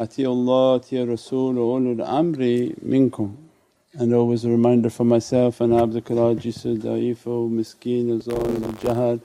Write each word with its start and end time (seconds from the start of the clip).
Atiullah, 0.00 0.80
Atiya 0.80 1.06
Rasul 1.06 1.54
ulul 1.54 1.96
amri 1.96 2.74
minkum. 2.80 3.36
And 3.92 4.14
always 4.14 4.44
a 4.44 4.48
reminder 4.48 4.88
for 4.88 5.04
myself 5.04 5.60
and 5.60 5.74
Abdul 5.74 6.00
Ajis, 6.00 6.64
Da'ifu, 6.78 7.50
Miskeen, 7.50 8.22
Zalim, 8.22 8.60
Jahad 8.78 9.20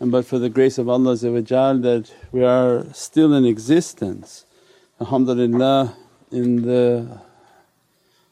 and 0.00 0.12
but 0.12 0.24
for 0.24 0.38
the 0.38 0.48
grace 0.48 0.78
of 0.78 0.88
Allah 0.88 1.16
that 1.16 2.12
we 2.30 2.44
are 2.44 2.86
still 2.92 3.34
in 3.34 3.44
existence. 3.44 4.44
Alhamdulillah 5.00 5.96
in 6.30 6.62
the 6.62 7.20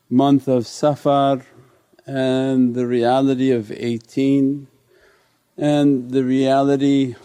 month 0.08 0.46
of 0.46 0.66
Safar 0.66 1.42
and 2.06 2.74
the 2.74 2.86
reality 2.86 3.50
of 3.50 3.72
18 3.72 4.68
and 5.56 6.10
the 6.10 6.22
reality 6.22 7.16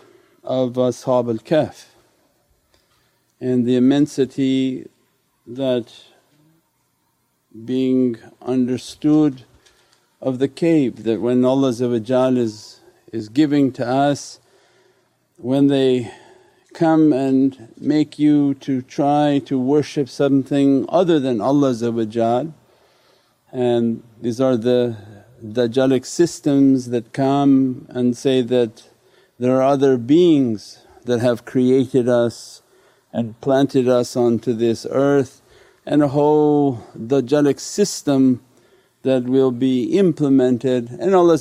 of 0.44 0.74
Ashab 0.74 1.30
al 1.30 1.38
Kahf 1.38 1.91
and 3.42 3.66
the 3.66 3.76
immensity 3.76 4.88
that 5.48 5.92
being 7.66 8.18
understood 8.40 9.44
of 10.22 10.38
the 10.38 10.48
cave 10.48 11.04
that 11.04 11.20
when 11.20 11.44
Allah 11.44 11.70
is, 11.70 12.80
is 13.12 13.30
giving 13.30 13.72
to 13.74 13.86
us, 13.86 14.40
when 15.38 15.68
they 15.68 16.12
come 16.74 17.12
and 17.12 17.70
make 17.80 18.20
you 18.20 18.54
to 18.54 18.84
try 18.84 19.42
to 19.46 19.60
worship 19.60 20.08
something 20.08 20.86
other 20.88 21.20
than 21.20 21.42
Allah 21.42 22.54
and 23.52 24.04
these 24.22 24.40
are 24.40 24.56
the 24.56 24.96
Dajjalic 25.44 26.06
systems 26.06 26.92
that 26.92 27.12
come 27.12 27.88
and 27.90 28.16
say 28.16 28.44
that 28.44 28.84
there 29.40 29.56
are 29.58 29.64
other 29.64 29.98
beings 29.98 30.86
that 31.06 31.20
have 31.20 31.44
created 31.44 32.08
us 32.08 32.61
and 33.14 33.40
planted 33.42 33.88
us 33.88 34.16
onto 34.16 34.54
this 34.54 34.86
earth 34.90 35.42
and 35.86 36.04
a 36.04 36.08
whole 36.10 36.78
Dajjalic 36.98 37.60
system 37.60 38.42
that 39.04 39.24
will 39.24 39.52
be 39.52 39.98
implemented 39.98 40.90
and 40.92 41.16
Allah 41.16 41.38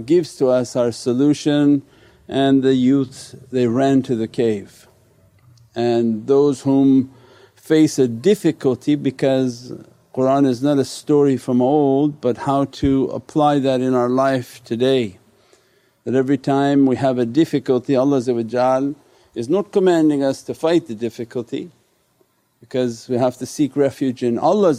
gives 0.00 0.36
to 0.36 0.48
us 0.48 0.74
our 0.74 0.92
solution 0.92 1.82
and 2.28 2.62
the 2.62 2.74
youth 2.74 3.34
they 3.52 3.66
ran 3.68 4.02
to 4.02 4.16
the 4.16 4.26
cave. 4.26 4.88
And 5.74 6.26
those 6.26 6.62
whom 6.62 7.14
face 7.54 7.98
a 7.98 8.08
difficulty 8.08 8.96
because 8.96 9.72
Qur'an 10.14 10.46
is 10.46 10.62
not 10.62 10.78
a 10.78 10.84
story 10.84 11.36
from 11.36 11.62
old 11.62 12.20
but 12.20 12.38
how 12.38 12.64
to 12.64 13.04
apply 13.06 13.60
that 13.60 13.80
in 13.80 13.94
our 13.94 14.08
life 14.08 14.62
today. 14.64 15.18
That 16.04 16.14
every 16.14 16.38
time 16.38 16.86
we 16.86 16.96
have 16.96 17.18
a 17.18 17.26
difficulty 17.26 17.94
Allah 17.94 18.20
is 19.36 19.50
not 19.50 19.70
commanding 19.70 20.24
us 20.24 20.42
to 20.42 20.54
fight 20.54 20.86
the 20.86 20.94
difficulty 20.94 21.70
because 22.58 23.06
we 23.06 23.18
have 23.18 23.36
to 23.36 23.44
seek 23.44 23.76
refuge 23.76 24.22
in 24.22 24.38
Allah 24.38 24.74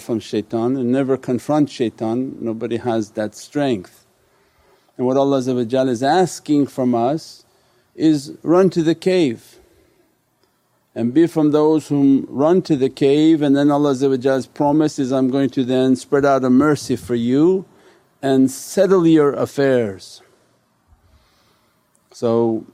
from 0.00 0.18
shaitan 0.18 0.76
and 0.76 0.90
never 0.90 1.16
confront 1.16 1.70
shaitan, 1.70 2.36
nobody 2.40 2.78
has 2.78 3.12
that 3.12 3.36
strength. 3.36 4.04
And 4.98 5.06
what 5.06 5.16
Allah 5.16 5.38
is 5.38 6.02
asking 6.02 6.66
from 6.66 6.96
us 6.96 7.44
is 7.94 8.36
run 8.42 8.70
to 8.70 8.82
the 8.82 8.96
cave 8.96 9.60
and 10.96 11.14
be 11.14 11.28
from 11.28 11.52
those 11.52 11.86
whom 11.86 12.26
run 12.28 12.60
to 12.62 12.74
the 12.74 12.90
cave 12.90 13.40
and 13.40 13.56
then 13.56 13.70
Allah's 13.70 14.46
promise 14.48 14.98
is, 14.98 15.12
I'm 15.12 15.30
going 15.30 15.50
to 15.50 15.64
then 15.64 15.94
spread 15.94 16.26
out 16.26 16.44
a 16.44 16.50
mercy 16.50 16.96
for 16.96 17.14
you 17.14 17.66
and 18.20 18.50
settle 18.50 19.06
your 19.06 19.32
affairs. 19.32 20.22
So 22.10 22.66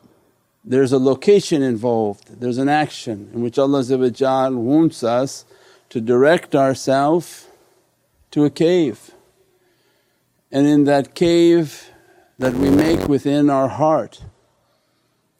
there's 0.68 0.92
a 0.92 0.98
location 0.98 1.62
involved, 1.62 2.40
there's 2.40 2.58
an 2.58 2.68
action 2.68 3.30
in 3.32 3.40
which 3.40 3.58
Allah 3.58 3.82
wants 4.50 5.02
us 5.02 5.46
to 5.88 6.00
direct 6.00 6.54
ourselves 6.54 7.46
to 8.32 8.44
a 8.44 8.50
cave. 8.50 9.10
And 10.52 10.66
in 10.66 10.84
that 10.84 11.14
cave 11.14 11.90
that 12.38 12.52
we 12.52 12.68
make 12.68 13.08
within 13.08 13.48
our 13.48 13.68
heart. 13.68 14.22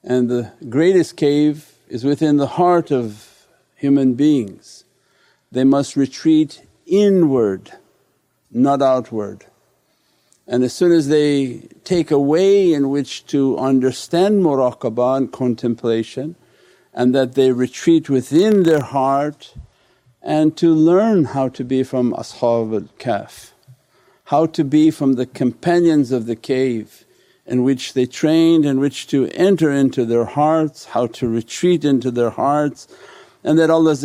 And 0.02 0.30
the 0.30 0.52
greatest 0.68 1.18
cave 1.18 1.74
is 1.88 2.04
within 2.04 2.38
the 2.38 2.46
heart 2.46 2.90
of 2.90 3.46
human 3.76 4.14
beings. 4.14 4.84
They 5.52 5.64
must 5.64 5.94
retreat 5.94 6.62
inward, 6.86 7.72
not 8.50 8.80
outward. 8.80 9.44
And 10.48 10.64
as 10.64 10.72
soon 10.72 10.90
as 10.90 11.08
they 11.08 11.68
take 11.84 12.10
a 12.10 12.18
way 12.18 12.72
in 12.72 12.90
which 12.90 13.26
to 13.26 13.56
understand 13.58 14.42
muraqabah 14.42 15.16
and 15.18 15.32
contemplation 15.32 16.34
and 16.92 17.14
that 17.14 17.34
they 17.34 17.52
retreat 17.52 18.10
within 18.10 18.64
their 18.64 18.82
heart 18.82 19.54
and 20.20 20.56
to 20.56 20.74
learn 20.74 21.26
how 21.36 21.48
to 21.50 21.62
be 21.62 21.84
from 21.84 22.12
Ashab 22.14 22.74
al 22.74 22.88
Kahf 22.98 23.52
how 24.28 24.44
to 24.44 24.62
be 24.62 24.90
from 24.90 25.14
the 25.14 25.24
companions 25.24 26.12
of 26.12 26.26
the 26.26 26.36
cave 26.36 27.06
in 27.46 27.64
which 27.64 27.94
they 27.94 28.04
trained, 28.04 28.66
in 28.66 28.78
which 28.78 29.06
to 29.06 29.26
enter 29.28 29.72
into 29.72 30.04
their 30.04 30.26
hearts, 30.26 30.84
how 30.84 31.06
to 31.06 31.26
retreat 31.26 31.82
into 31.82 32.10
their 32.10 32.28
hearts 32.28 32.86
and 33.42 33.58
that 33.58 33.70
Allah 33.70 33.96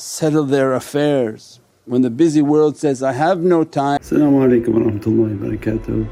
settle 0.00 0.44
their 0.44 0.74
affairs. 0.74 1.60
When 1.86 2.02
the 2.02 2.10
busy 2.10 2.42
world 2.42 2.76
says, 2.76 3.00
I 3.00 3.12
have 3.12 3.38
no 3.38 3.62
time. 3.62 4.00
As-salamu 4.00 4.42
alaykum 4.44 4.68
wa 4.70 4.90
rahmatullahi 4.90 5.38
wa 5.38 5.46
barakatuh. 5.46 6.08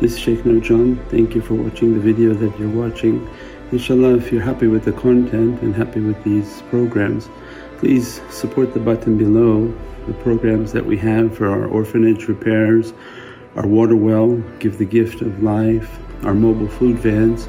This 0.00 0.14
is 0.14 0.18
Shaykh 0.18 0.38
Nurjan. 0.38 0.98
Thank 1.10 1.34
you 1.34 1.42
for 1.42 1.52
watching 1.52 1.92
the 1.92 2.00
video 2.00 2.32
that 2.32 2.58
you're 2.58 2.70
watching. 2.70 3.28
Inshallah 3.70 4.16
if 4.16 4.32
you're 4.32 4.40
happy 4.40 4.68
with 4.68 4.86
the 4.86 4.92
content 4.92 5.60
and 5.60 5.74
happy 5.74 6.00
with 6.00 6.24
these 6.24 6.62
programs 6.70 7.28
please 7.76 8.22
support 8.30 8.72
the 8.72 8.80
button 8.80 9.18
below 9.18 9.72
the 10.06 10.14
programs 10.14 10.72
that 10.72 10.86
we 10.86 10.96
have 10.96 11.36
for 11.36 11.48
our 11.48 11.66
orphanage 11.66 12.26
repairs, 12.26 12.94
our 13.56 13.66
water 13.66 13.96
well, 13.96 14.36
Give 14.58 14.78
the 14.78 14.86
Gift 14.86 15.20
of 15.20 15.42
Life, 15.42 15.98
our 16.24 16.32
mobile 16.32 16.68
food 16.68 16.98
vans. 16.98 17.46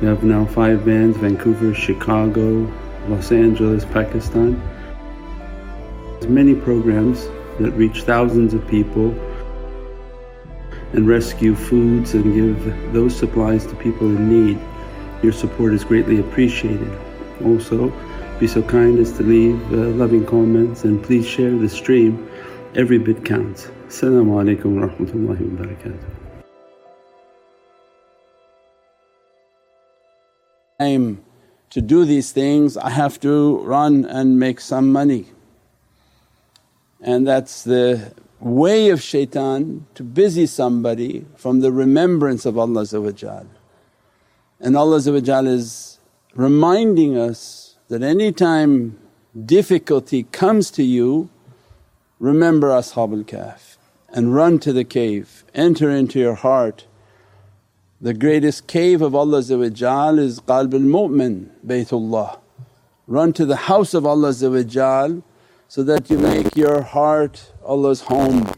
We 0.00 0.06
have 0.06 0.22
now 0.22 0.46
five 0.46 0.82
vans 0.82 1.16
Vancouver, 1.16 1.74
Chicago, 1.74 2.72
Los 3.08 3.32
Angeles, 3.32 3.84
Pakistan. 3.84 4.62
Many 6.22 6.54
programs 6.54 7.26
that 7.60 7.72
reach 7.76 8.02
thousands 8.02 8.52
of 8.52 8.66
people 8.68 9.10
and 10.92 11.06
rescue 11.06 11.54
foods 11.54 12.14
and 12.14 12.34
give 12.34 12.92
those 12.92 13.14
supplies 13.16 13.66
to 13.66 13.74
people 13.76 14.08
in 14.08 14.28
need. 14.28 14.58
Your 15.22 15.32
support 15.32 15.72
is 15.72 15.84
greatly 15.84 16.18
appreciated. 16.20 16.90
Also, 17.44 17.92
be 18.40 18.46
so 18.46 18.62
kind 18.62 18.98
as 18.98 19.12
to 19.12 19.22
leave 19.22 19.60
uh, 19.72 19.76
loving 19.96 20.26
comments 20.26 20.84
and 20.84 21.02
please 21.02 21.26
share 21.26 21.56
the 21.56 21.68
stream. 21.68 22.28
Every 22.74 22.98
bit 22.98 23.24
counts. 23.24 23.68
Assalamu 23.88 24.42
alaikum 24.42 24.80
wa 24.80 24.88
rahmatullahi 24.88 25.40
wa 25.40 25.64
barakatuh. 25.64 26.16
To 31.76 31.82
do 31.82 32.06
these 32.06 32.32
things 32.32 32.78
I 32.78 32.88
have 32.88 33.20
to 33.20 33.58
run 33.58 34.06
and 34.06 34.38
make 34.38 34.60
some 34.60 34.90
money. 34.90 35.26
And 37.00 37.26
that's 37.26 37.64
the 37.64 38.12
way 38.40 38.90
of 38.90 39.02
shaitan 39.02 39.86
to 39.94 40.02
busy 40.02 40.46
somebody 40.46 41.24
from 41.36 41.60
the 41.60 41.72
remembrance 41.72 42.44
of 42.46 42.58
Allah 42.58 42.86
And 44.60 44.76
Allah 44.76 44.96
is 44.96 45.98
reminding 46.34 47.18
us 47.18 47.76
that 47.88 48.02
any 48.02 48.32
time 48.32 48.98
difficulty 49.44 50.24
comes 50.24 50.70
to 50.72 50.82
you 50.82 51.30
remember 52.18 52.68
Ashab 52.68 53.12
al-Kahf 53.12 53.76
and 54.08 54.34
run 54.34 54.58
to 54.60 54.72
the 54.72 54.84
cave, 54.84 55.44
enter 55.54 55.90
into 55.90 56.18
your 56.18 56.34
heart. 56.34 56.86
The 58.00 58.14
greatest 58.14 58.66
cave 58.66 59.02
of 59.02 59.14
Allah 59.14 59.38
is 59.38 59.50
qalb 59.50 60.74
al-mu'min, 60.74 61.50
Baytullah. 61.66 62.38
Run 63.06 63.32
to 63.34 63.44
the 63.44 63.56
house 63.56 63.94
of 63.94 64.06
Allah 64.06 64.32
so 65.68 65.82
that 65.82 66.10
you 66.10 66.18
make 66.18 66.56
your 66.56 66.82
heart 66.82 67.52
Allah's 67.64 68.02
home 68.02 68.52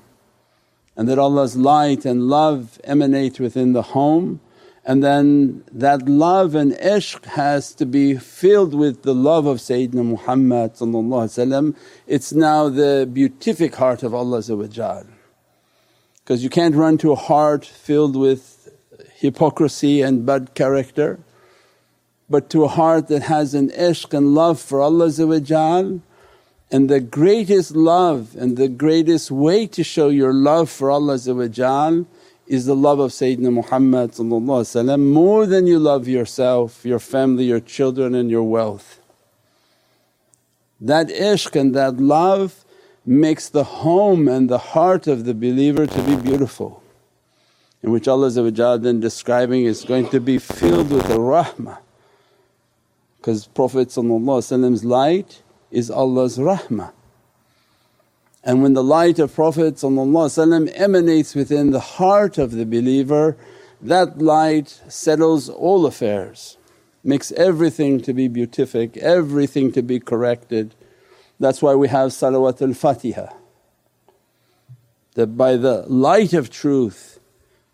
and 0.96 1.08
that 1.08 1.19
Allah's 1.19 1.56
light 1.56 2.05
and 2.05 2.28
love 2.28 2.81
emanate 2.84 3.40
within 3.40 3.72
the 3.72 3.82
home 3.82 4.40
and 4.84 5.02
then 5.02 5.64
that 5.70 6.08
love 6.08 6.55
and 6.55 6.72
ishq 6.72 7.25
has 7.26 7.75
to 7.75 7.87
be 7.87 8.16
filled 8.16 8.75
with 8.75 9.02
the 9.02 9.14
love 9.14 9.46
of 9.46 9.58
Sayyidina 9.58 10.05
Muhammad 10.05 10.72
it's 12.06 12.32
now 12.32 12.69
the 12.69 13.08
beatific 13.11 13.75
heart 13.76 14.02
of 14.02 14.14
Allah 14.14 14.43
because 16.25 16.43
you 16.44 16.50
can't 16.50 16.75
run 16.75 16.99
to 16.99 17.12
a 17.12 17.16
heart 17.16 17.64
filled 17.64 18.16
with 18.16 18.69
hypocrisy 19.14 20.02
and 20.02 20.26
bad 20.26 20.54
character 20.54 21.19
but 22.31 22.50
to 22.50 22.64
a 22.64 22.69
heart 22.69 23.08
that 23.08 23.22
has 23.22 23.54
an 23.54 23.70
ishq 23.70 24.12
and 24.12 24.34
love 24.34 24.61
for 24.61 24.81
Allah 24.82 25.08
and 26.70 26.88
the 26.90 27.00
greatest 27.00 27.74
love 27.74 28.36
and 28.36 28.56
the 28.56 28.68
greatest 28.68 29.30
way 29.30 29.66
to 29.66 29.82
show 29.82 30.08
your 30.08 30.32
love 30.32 30.68
for 30.68 30.90
Allah 30.90 31.14
is 31.14 32.66
the 32.66 32.76
love 32.76 32.98
of 32.98 33.10
Sayyidina 33.10 33.52
Muhammad 33.52 34.18
more 35.00 35.46
than 35.46 35.66
you 35.66 35.78
love 35.78 36.08
yourself, 36.08 36.84
your 36.84 36.98
family, 36.98 37.44
your 37.44 37.60
children 37.60 38.14
and 38.14 38.30
your 38.30 38.42
wealth. 38.42 39.00
That 40.80 41.08
ishq 41.08 41.58
and 41.58 41.74
that 41.74 41.96
love 41.96 42.64
makes 43.04 43.48
the 43.48 43.64
home 43.64 44.28
and 44.28 44.48
the 44.48 44.58
heart 44.58 45.06
of 45.06 45.24
the 45.24 45.34
believer 45.34 45.86
to 45.86 46.02
be 46.02 46.16
beautiful 46.16 46.82
in 47.82 47.90
which 47.90 48.06
Allah 48.06 48.78
then 48.78 49.00
describing 49.00 49.64
is 49.64 49.84
going 49.84 50.08
to 50.10 50.20
be 50.20 50.38
filled 50.38 50.90
with 50.90 51.06
the 51.08 51.18
rahmah 51.18 51.78
because 53.16 53.46
Prophet's 53.46 53.96
light 53.96 55.42
is 55.70 55.90
Allah's 55.90 56.38
rahmah. 56.38 56.92
And 58.44 58.62
when 58.62 58.74
the 58.74 58.84
light 58.84 59.18
of 59.18 59.34
Prophet 59.34 59.82
emanates 59.82 61.34
within 61.34 61.70
the 61.70 61.80
heart 61.80 62.38
of 62.38 62.52
the 62.52 62.64
believer, 62.64 63.36
that 63.80 64.18
light 64.18 64.80
settles 64.88 65.48
all 65.48 65.86
affairs, 65.86 66.56
makes 67.04 67.32
everything 67.32 68.00
to 68.00 68.12
be 68.12 68.28
beatific, 68.28 68.96
everything 68.96 69.72
to 69.72 69.82
be 69.82 70.00
corrected. 70.00 70.74
That's 71.38 71.60
why 71.60 71.74
we 71.74 71.88
have 71.88 72.10
Salawat 72.10 72.62
al 72.62 72.74
Fatiha. 72.74 73.28
That 75.14 75.36
by 75.36 75.56
the 75.56 75.84
light 75.88 76.32
of 76.32 76.50
truth, 76.50 77.20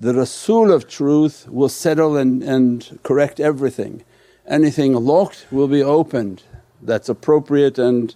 the 0.00 0.14
Rasul 0.14 0.72
of 0.72 0.88
truth 0.88 1.46
will 1.48 1.68
settle 1.68 2.16
and, 2.16 2.42
and 2.42 2.98
correct 3.02 3.38
everything. 3.38 4.02
Anything 4.46 4.94
locked 4.94 5.46
will 5.50 5.68
be 5.68 5.82
opened 5.82 6.42
that's 6.84 7.08
appropriate 7.08 7.78
and 7.78 8.14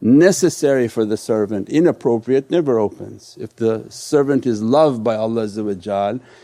necessary 0.00 0.88
for 0.88 1.04
the 1.04 1.16
servant, 1.16 1.68
inappropriate 1.68 2.50
never 2.50 2.78
opens. 2.78 3.36
If 3.38 3.56
the 3.56 3.84
servant 3.90 4.46
is 4.46 4.62
loved 4.62 5.04
by 5.04 5.16
Allah 5.16 5.48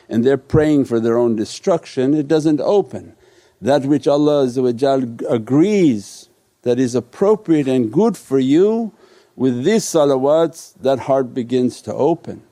and 0.09 0.25
they're 0.25 0.37
praying 0.37 0.85
for 0.85 1.01
their 1.01 1.17
own 1.17 1.37
destruction, 1.37 2.15
it 2.15 2.29
doesn't 2.29 2.61
open. 2.61 3.17
That 3.61 3.87
which 3.87 4.07
Allah 4.07 4.51
agrees 5.29 6.29
that 6.63 6.79
is 6.79 6.95
appropriate 6.95 7.69
and 7.69 7.93
good 7.93 8.17
for 8.17 8.39
you, 8.39 8.93
with 9.37 9.65
these 9.65 9.85
salawats 9.85 10.75
that 10.81 11.01
heart 11.01 11.33
begins 11.33 11.81
to 11.83 11.95
open. 11.95 12.43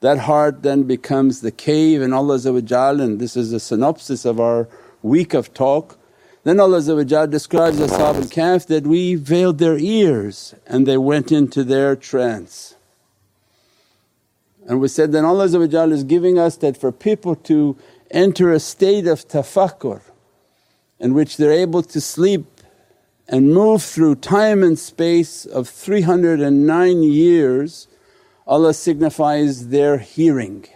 That 0.00 0.18
heart 0.18 0.62
then 0.62 0.84
becomes 0.84 1.40
the 1.40 1.50
cave 1.50 2.02
in 2.02 2.12
Allah 2.12 2.38
and 2.38 3.18
this 3.18 3.36
is 3.36 3.52
a 3.52 3.60
synopsis 3.60 4.24
of 4.24 4.38
our 4.38 4.68
week 5.02 5.34
of 5.34 5.52
talk 5.52 5.98
then 6.46 6.60
Allah 6.60 6.80
describes 6.80 7.80
Ashab 7.80 8.14
al 8.14 8.22
Kahf 8.22 8.68
that 8.68 8.86
we 8.86 9.16
veiled 9.16 9.58
their 9.58 9.76
ears 9.76 10.54
and 10.64 10.86
they 10.86 10.96
went 10.96 11.32
into 11.32 11.64
their 11.64 11.96
trance. 11.96 12.76
And 14.68 14.80
we 14.80 14.86
said 14.86 15.10
then 15.10 15.24
Allah 15.24 15.46
is 15.46 16.04
giving 16.04 16.38
us 16.38 16.56
that 16.58 16.76
for 16.76 16.92
people 16.92 17.34
to 17.50 17.76
enter 18.12 18.52
a 18.52 18.60
state 18.60 19.08
of 19.08 19.26
tafakkur 19.26 20.02
in 21.00 21.14
which 21.14 21.36
they're 21.36 21.50
able 21.50 21.82
to 21.82 22.00
sleep 22.00 22.46
and 23.26 23.52
move 23.52 23.82
through 23.82 24.14
time 24.14 24.62
and 24.62 24.78
space 24.78 25.46
of 25.46 25.68
309 25.68 27.02
years, 27.02 27.88
Allah 28.46 28.72
signifies 28.72 29.70
their 29.70 29.98
hearing. 29.98 30.66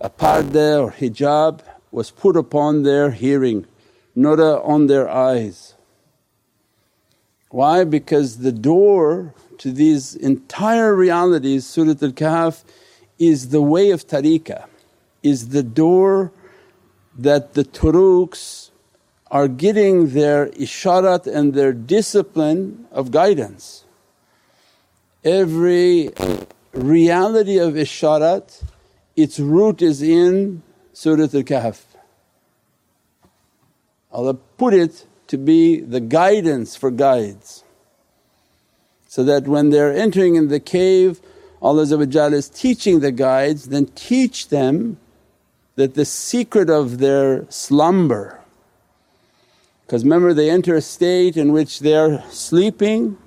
A 0.00 0.08
parda 0.08 0.82
or 0.82 0.92
hijab 0.92 1.60
was 1.92 2.10
put 2.10 2.34
upon 2.34 2.84
their 2.84 3.10
hearing 3.10 3.66
not 4.14 4.38
on 4.40 4.86
their 4.86 5.08
eyes. 5.08 5.74
Why? 7.50 7.84
Because 7.84 8.38
the 8.38 8.52
door 8.52 9.34
to 9.58 9.72
these 9.72 10.14
entire 10.14 10.94
realities, 10.94 11.66
Surat 11.66 12.02
al 12.02 12.12
Kahf, 12.12 12.64
is 13.18 13.48
the 13.48 13.60
way 13.60 13.90
of 13.90 14.06
tariqah, 14.06 14.66
is 15.22 15.48
the 15.48 15.62
door 15.62 16.32
that 17.18 17.54
the 17.54 17.64
turuqs 17.64 18.70
are 19.30 19.48
getting 19.48 20.10
their 20.10 20.46
isharat 20.50 21.26
and 21.26 21.54
their 21.54 21.72
discipline 21.72 22.86
of 22.90 23.10
guidance. 23.10 23.84
Every 25.22 26.10
reality 26.72 27.58
of 27.58 27.74
isharat, 27.74 28.64
its 29.16 29.38
root 29.38 29.82
is 29.82 30.02
in 30.02 30.62
Surat 30.92 31.34
al 31.34 31.42
Kahf. 31.42 31.89
Allah 34.12 34.34
put 34.34 34.74
it 34.74 35.06
to 35.28 35.38
be 35.38 35.80
the 35.80 36.00
guidance 36.00 36.76
for 36.76 36.90
guides. 36.90 37.64
So 39.08 39.24
that 39.24 39.48
when 39.48 39.70
they're 39.70 39.92
entering 39.92 40.36
in 40.36 40.48
the 40.48 40.60
cave 40.60 41.20
Allah 41.62 41.82
is 41.82 42.48
teaching 42.48 43.00
the 43.00 43.12
guides, 43.12 43.68
then 43.68 43.86
teach 43.94 44.48
them 44.48 44.98
that 45.76 45.94
the 45.94 46.04
secret 46.04 46.70
of 46.70 46.98
their 46.98 47.46
slumber 47.50 48.40
because 49.86 50.04
remember 50.04 50.32
they 50.32 50.50
enter 50.50 50.76
a 50.76 50.80
state 50.80 51.36
in 51.36 51.52
which 51.52 51.80
they're 51.80 52.22
sleeping 52.30 53.18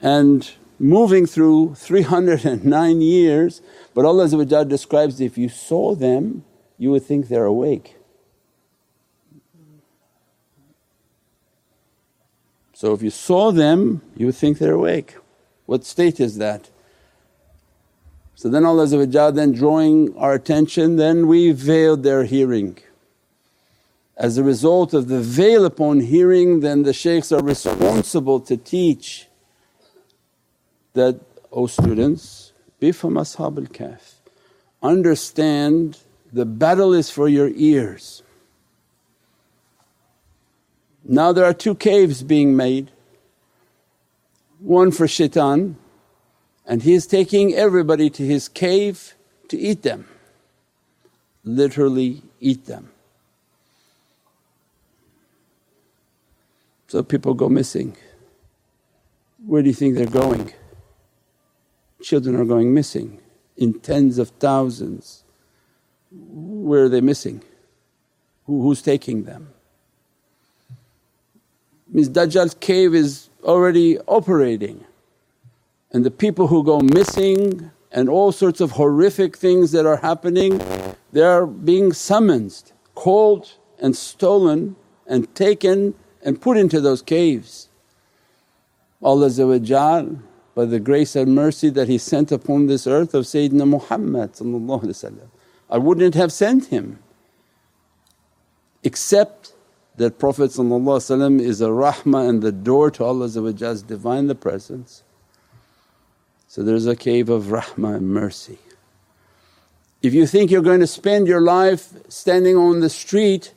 and 0.00 0.50
moving 0.78 1.26
through 1.26 1.74
309 1.74 3.00
years 3.00 3.62
but 3.94 4.04
Allah 4.04 4.64
describes 4.64 5.20
if 5.20 5.38
you 5.38 5.48
saw 5.48 5.94
them 5.94 6.44
you 6.78 6.90
would 6.90 7.04
think 7.04 7.28
they're 7.28 7.44
awake. 7.44 7.95
So 12.76 12.92
if 12.92 13.00
you 13.00 13.08
saw 13.08 13.52
them 13.52 14.02
you 14.18 14.26
would 14.26 14.34
think 14.34 14.58
they're 14.58 14.74
awake. 14.74 15.16
What 15.64 15.86
state 15.86 16.20
is 16.20 16.36
that? 16.36 16.68
So 18.34 18.50
then 18.50 18.66
Allah 18.66 18.86
then 19.32 19.52
drawing 19.52 20.14
our 20.18 20.34
attention 20.34 20.96
then 20.96 21.26
we 21.26 21.52
veiled 21.52 22.02
their 22.02 22.24
hearing. 22.24 22.76
As 24.14 24.36
a 24.36 24.44
result 24.44 24.92
of 24.92 25.08
the 25.08 25.20
veil 25.20 25.64
upon 25.64 26.00
hearing 26.00 26.60
then 26.60 26.82
the 26.82 26.92
shaykhs 26.92 27.32
are 27.32 27.42
responsible 27.42 28.40
to 28.40 28.58
teach 28.58 29.26
that, 30.92 31.18
O 31.50 31.66
students, 31.68 32.52
be 32.78 32.92
from 32.92 33.14
Ashab 33.14 33.56
al 33.56 33.72
Kahf, 33.72 34.16
understand 34.82 35.96
the 36.30 36.44
battle 36.44 36.92
is 36.92 37.08
for 37.08 37.26
your 37.26 37.48
ears. 37.54 38.22
Now 41.08 41.32
there 41.32 41.44
are 41.44 41.54
two 41.54 41.74
caves 41.74 42.22
being 42.22 42.56
made, 42.56 42.90
one 44.58 44.90
for 44.90 45.06
shaitan 45.06 45.76
and 46.66 46.82
he 46.82 46.94
is 46.94 47.06
taking 47.06 47.54
everybody 47.54 48.10
to 48.10 48.26
his 48.26 48.48
cave 48.48 49.14
to 49.48 49.56
eat 49.56 49.82
them, 49.82 50.06
literally 51.44 52.22
eat 52.40 52.66
them. 52.66 52.90
So 56.88 57.02
people 57.02 57.34
go 57.34 57.48
missing. 57.48 57.96
Where 59.44 59.62
do 59.62 59.68
you 59.68 59.74
think 59.74 59.96
they're 59.96 60.06
going? 60.06 60.52
Children 62.02 62.36
are 62.36 62.44
going 62.44 62.74
missing 62.74 63.20
in 63.56 63.80
tens 63.80 64.18
of 64.18 64.30
thousands. 64.30 65.22
Where 66.10 66.84
are 66.84 66.88
they 66.88 67.00
missing? 67.00 67.42
Who, 68.44 68.62
who's 68.62 68.82
taking 68.82 69.24
them? 69.24 69.52
Means 71.88 72.08
Dajjal's 72.08 72.54
cave 72.54 72.94
is 72.94 73.28
already 73.44 73.98
operating 74.00 74.84
and 75.92 76.04
the 76.04 76.10
people 76.10 76.48
who 76.48 76.64
go 76.64 76.80
missing 76.80 77.70
and 77.92 78.08
all 78.08 78.32
sorts 78.32 78.60
of 78.60 78.72
horrific 78.72 79.36
things 79.36 79.72
that 79.72 79.86
are 79.86 79.96
happening 79.96 80.60
they 81.12 81.22
are 81.22 81.46
being 81.46 81.94
summoned, 81.94 82.72
called 82.94 83.54
and 83.78 83.96
stolen 83.96 84.76
and 85.06 85.34
taken 85.34 85.94
and 86.22 86.42
put 86.42 86.58
into 86.58 86.78
those 86.78 87.00
caves. 87.00 87.70
Allah 89.02 89.30
by 90.54 90.64
the 90.66 90.78
grace 90.78 91.16
and 91.16 91.34
mercy 91.34 91.70
that 91.70 91.88
He 91.88 91.96
sent 91.96 92.32
upon 92.32 92.66
this 92.66 92.86
earth 92.86 93.14
of 93.14 93.24
Sayyidina 93.24 93.66
Muhammad 93.66 94.32
I 95.70 95.78
wouldn't 95.78 96.14
have 96.14 96.32
sent 96.32 96.66
him 96.66 96.98
except 98.82 99.54
that 99.96 100.18
Prophet 100.18 100.50
is 100.50 100.58
a 100.58 100.62
rahmah 100.62 102.28
and 102.28 102.42
the 102.42 102.52
door 102.52 102.90
to 102.90 103.04
Allah's 103.04 103.82
Divine 103.82 104.26
the 104.26 104.34
Presence. 104.34 105.02
So 106.48 106.62
there's 106.62 106.86
a 106.86 106.96
cave 106.96 107.28
of 107.28 107.44
rahmah 107.44 107.96
and 107.96 108.08
mercy. 108.10 108.58
If 110.02 110.14
you 110.14 110.26
think 110.26 110.50
you're 110.50 110.62
going 110.62 110.80
to 110.80 110.86
spend 110.86 111.26
your 111.26 111.40
life 111.40 111.88
standing 112.08 112.56
on 112.56 112.80
the 112.80 112.90
street 112.90 113.54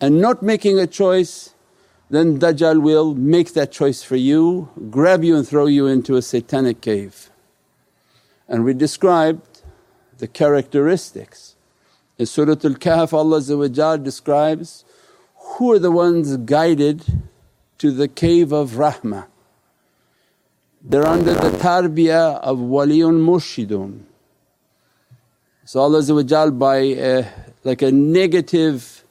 and 0.00 0.20
not 0.20 0.42
making 0.42 0.78
a 0.78 0.86
choice, 0.86 1.54
then 2.08 2.38
Dajjal 2.38 2.80
will 2.80 3.14
make 3.14 3.52
that 3.54 3.72
choice 3.72 4.02
for 4.02 4.16
you, 4.16 4.70
grab 4.90 5.24
you 5.24 5.36
and 5.36 5.46
throw 5.46 5.66
you 5.66 5.86
into 5.86 6.16
a 6.16 6.22
satanic 6.22 6.80
cave. 6.80 7.30
And 8.48 8.64
we 8.64 8.74
described 8.74 9.62
the 10.18 10.28
characteristics. 10.28 11.56
In 12.16 12.26
Surat 12.26 12.64
al 12.64 12.74
Kahf 12.74 13.12
Allah 13.12 13.98
describes 13.98 14.84
who 15.54 15.72
are 15.72 15.78
the 15.78 15.90
ones 15.90 16.36
guided 16.38 17.04
to 17.78 17.90
the 17.90 18.08
cave 18.08 18.52
of 18.52 18.72
rahmah. 18.72 19.26
They're 20.82 21.06
under 21.06 21.34
the 21.34 21.50
tarbiyah 21.50 22.40
of 22.40 22.58
waliyun 22.58 23.24
murshidun. 23.24 24.02
So 25.64 25.80
Allah 25.80 26.50
by 26.52 26.76
a, 26.76 27.26
like 27.64 27.82
a 27.82 27.90
negative, 27.90 29.04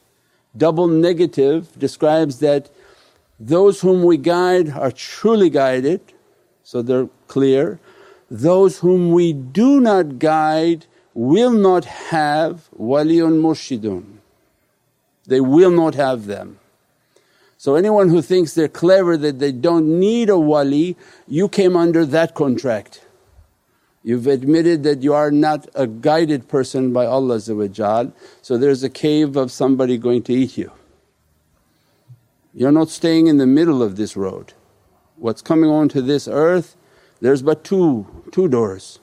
double 0.55 0.87
negative 0.87 1.77
describes 1.77 2.39
that 2.39 2.69
Those 3.39 3.81
whom 3.81 4.03
we 4.03 4.17
guide 4.17 4.69
are 4.69 4.91
truly 4.91 5.49
guided, 5.49 5.99
so 6.63 6.81
they're 6.81 7.09
clear. 7.27 7.79
Those 8.31 8.79
whom 8.79 9.11
we 9.11 9.33
do 9.33 9.81
not 9.81 10.17
guide 10.19 10.85
will 11.13 11.51
not 11.51 11.85
have 11.85 12.69
waliyun 12.79 13.41
murshidun, 13.41 14.14
they 15.27 15.41
will 15.41 15.71
not 15.71 15.95
have 15.95 16.25
them. 16.25 16.59
So 17.57 17.75
anyone 17.75 18.09
who 18.09 18.21
thinks 18.21 18.53
they're 18.53 18.67
clever 18.67 19.17
that 19.17 19.39
they 19.39 19.51
don't 19.51 19.99
need 19.99 20.29
a 20.29 20.37
wali, 20.37 20.97
you 21.27 21.49
came 21.49 21.75
under 21.75 22.05
that 22.05 22.35
contract. 22.35 23.05
You've 24.03 24.27
admitted 24.27 24.83
that 24.83 25.01
you 25.01 25.15
are 25.15 25.31
not 25.31 25.67
a 25.73 25.87
guided 25.87 26.47
person 26.47 26.93
by 26.93 27.07
Allah 27.07 27.39
so 27.39 28.57
there's 28.57 28.83
a 28.83 28.89
cave 28.89 29.35
of 29.35 29.51
somebody 29.51 29.97
going 29.97 30.21
to 30.23 30.33
eat 30.33 30.57
you. 30.57 30.71
You're 32.53 32.71
not 32.71 32.89
staying 32.89 33.27
in 33.27 33.37
the 33.37 33.47
middle 33.47 33.81
of 33.81 33.95
this 33.95 34.15
road. 34.15 34.53
What's 35.15 35.41
coming 35.41 35.69
onto 35.69 36.01
this 36.01 36.27
earth, 36.27 36.75
there's 37.19 37.41
but 37.41 37.63
two, 37.63 38.05
two 38.31 38.47
doors. 38.47 38.99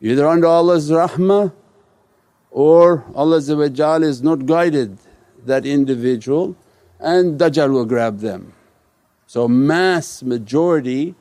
Either 0.00 0.26
under 0.26 0.48
Allah's 0.48 0.90
rahmah 0.90 1.52
or 2.54 3.04
Allah 3.16 3.38
is 3.38 4.22
not 4.22 4.46
guided 4.46 4.96
that 5.44 5.66
individual 5.66 6.56
and 7.00 7.38
Dajjal 7.38 7.72
will 7.72 7.84
grab 7.84 8.20
them. 8.20 8.52
So 9.26 9.48
mass 9.48 10.22
majority 10.22 11.16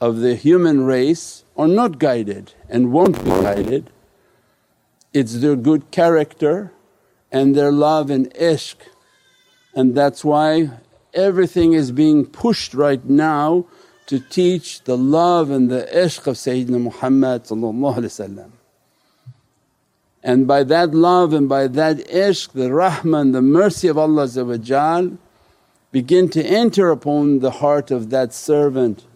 of 0.00 0.20
the 0.20 0.36
human 0.36 0.84
race 0.84 1.44
are 1.56 1.66
not 1.66 1.98
guided 1.98 2.54
and 2.68 2.92
won't 2.92 3.18
be 3.24 3.30
guided. 3.30 3.90
It's 5.12 5.40
their 5.40 5.56
good 5.56 5.90
character 5.90 6.72
and 7.32 7.56
their 7.56 7.72
love 7.72 8.08
and 8.08 8.32
ishq 8.34 8.76
and 9.74 9.96
that's 9.96 10.24
why 10.24 10.70
everything 11.12 11.72
is 11.72 11.90
being 11.90 12.24
pushed 12.24 12.74
right 12.74 13.04
now 13.04 13.66
to 14.06 14.20
teach 14.20 14.84
the 14.84 14.96
love 14.96 15.50
and 15.50 15.68
the 15.68 15.88
ishq 15.92 16.28
of 16.28 16.36
Sayyidina 16.36 16.80
Muhammad 16.80 17.44
and 20.22 20.46
by 20.46 20.62
that 20.64 20.94
love 20.94 21.32
and 21.32 21.48
by 21.48 21.66
that 21.66 21.96
ishq 22.08 22.52
the 22.52 22.68
rahmah 22.68 23.20
and 23.22 23.34
the 23.34 23.42
mercy 23.42 23.88
of 23.88 23.96
Allah 23.96 24.28
begin 25.92 26.28
to 26.28 26.44
enter 26.44 26.90
upon 26.90 27.40
the 27.40 27.50
heart 27.50 27.90
of 27.90 28.10
that 28.10 28.32
servant. 28.32 29.06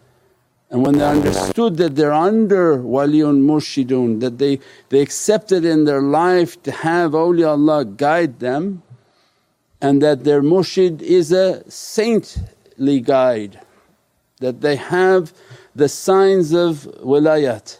And 0.71 0.85
when 0.85 0.99
they 0.99 1.07
understood 1.07 1.77
that 1.77 1.95
they're 1.95 2.13
under 2.13 2.79
waliyun 2.79 3.43
murshidun, 3.43 4.21
that 4.21 4.39
they, 4.39 4.59
they 4.89 5.01
accepted 5.01 5.65
in 5.65 5.85
their 5.85 6.03
life 6.03 6.61
to 6.65 6.73
have 6.73 7.13
awliyaullah 7.13 7.97
guide 7.97 8.41
them 8.41 8.83
and 9.81 10.03
that 10.03 10.25
their 10.25 10.43
murshid 10.43 11.01
is 11.03 11.31
a 11.31 11.63
saintly 11.71 13.01
guide, 13.01 13.61
that 14.41 14.63
they 14.63 14.77
have 14.77 15.33
the 15.77 15.89
signs 15.89 16.53
of 16.53 16.89
wilayat 17.05 17.79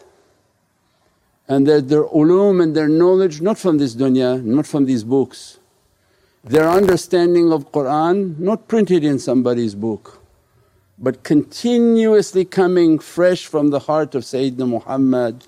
and 1.47 1.67
that 1.67 1.89
their 1.89 2.03
ulum 2.05 2.61
and 2.61 2.75
their 2.75 2.87
knowledge 2.87 3.41
not 3.41 3.57
from 3.57 3.77
this 3.77 3.95
dunya, 3.95 4.43
not 4.43 4.65
from 4.65 4.85
these 4.85 5.03
books. 5.03 5.59
Their 6.43 6.69
understanding 6.69 7.51
of 7.51 7.71
Qur'an 7.71 8.35
not 8.39 8.67
printed 8.67 9.03
in 9.03 9.19
somebody's 9.19 9.75
book 9.75 10.21
but 10.97 11.23
continuously 11.23 12.45
coming 12.45 12.99
fresh 12.99 13.45
from 13.45 13.69
the 13.69 13.79
heart 13.79 14.15
of 14.15 14.23
Sayyidina 14.23 14.67
Muhammad 14.67 15.43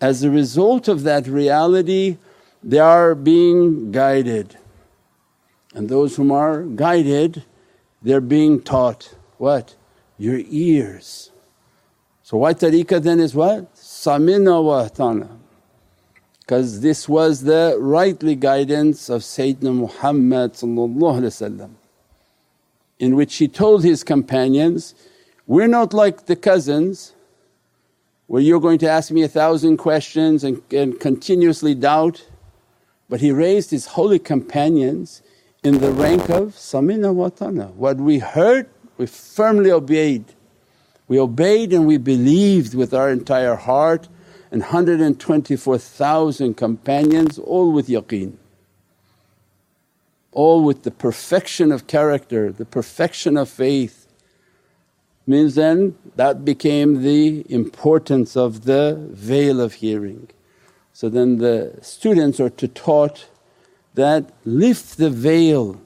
As 0.00 0.22
a 0.22 0.30
result 0.30 0.88
of 0.88 1.02
that 1.02 1.26
reality 1.26 2.18
they 2.62 2.78
are 2.78 3.14
being 3.14 3.90
guided 3.90 4.56
and 5.74 5.88
those 5.88 6.16
whom 6.16 6.30
are 6.30 6.62
guided 6.62 7.44
they're 8.00 8.20
being 8.20 8.62
taught 8.62 9.14
what? 9.38 9.74
Your 10.16 10.40
ears 10.48 11.30
so 12.24 12.38
why 12.38 12.54
tariqah 12.54 13.00
then 13.00 13.20
is 13.20 13.36
what? 13.36 13.72
Samina 13.76 14.64
wa 14.64 14.88
atana 14.88 15.28
because 16.44 16.82
this 16.82 17.08
was 17.08 17.42
the 17.44 17.74
rightly 17.80 18.34
guidance 18.34 19.08
of 19.08 19.22
Sayyidina 19.22 19.74
Muhammad 19.74 20.52
in 22.98 23.16
which 23.16 23.36
he 23.36 23.48
told 23.48 23.82
his 23.82 24.04
companions, 24.04 24.94
we're 25.46 25.66
not 25.66 25.94
like 25.94 26.26
the 26.26 26.36
cousins 26.36 27.14
where 28.26 28.42
you're 28.42 28.60
going 28.60 28.78
to 28.78 28.88
ask 28.88 29.10
me 29.10 29.22
a 29.22 29.28
thousand 29.28 29.78
questions 29.78 30.44
and, 30.44 30.60
and 30.70 31.00
continuously 31.00 31.74
doubt. 31.74 32.26
But 33.08 33.20
he 33.20 33.32
raised 33.32 33.70
his 33.70 33.86
holy 33.86 34.18
companions 34.18 35.22
in 35.62 35.78
the 35.78 35.92
rank 35.92 36.28
of 36.28 36.54
Samina 36.56 37.14
wa 37.14 37.30
What 37.68 37.96
we 37.96 38.18
heard 38.18 38.68
we 38.98 39.06
firmly 39.06 39.70
obeyed 39.70 40.24
we 41.14 41.20
obeyed 41.20 41.72
and 41.72 41.86
we 41.86 41.96
believed 41.96 42.74
with 42.74 42.92
our 42.92 43.08
entire 43.08 43.54
heart 43.54 44.08
and 44.50 44.62
124,000 44.62 46.54
companions 46.54 47.38
all 47.38 47.70
with 47.70 47.86
yaqeen. 47.86 48.32
All 50.32 50.64
with 50.64 50.82
the 50.82 50.90
perfection 50.90 51.70
of 51.70 51.86
character, 51.86 52.50
the 52.50 52.64
perfection 52.64 53.36
of 53.36 53.48
faith. 53.48 54.08
Means 55.24 55.54
then 55.54 55.96
that 56.16 56.44
became 56.44 57.02
the 57.02 57.46
importance 57.48 58.36
of 58.36 58.64
the 58.64 58.98
veil 59.12 59.60
of 59.60 59.74
hearing. 59.74 60.30
So 60.92 61.08
then 61.08 61.38
the 61.38 61.78
students 61.80 62.40
are 62.40 62.50
to 62.50 62.66
taught 62.66 63.28
that 63.94 64.32
lift 64.44 64.96
the 64.96 65.10
veil. 65.10 65.80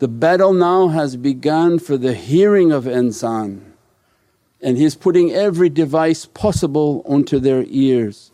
The 0.00 0.08
battle 0.08 0.52
now 0.52 0.88
has 0.88 1.16
begun 1.16 1.78
for 1.78 1.96
the 1.96 2.12
hearing 2.12 2.72
of 2.72 2.84
insan 2.84 3.69
and 4.62 4.76
he's 4.76 4.94
putting 4.94 5.32
every 5.32 5.68
device 5.68 6.26
possible 6.26 7.02
onto 7.06 7.38
their 7.38 7.64
ears. 7.68 8.30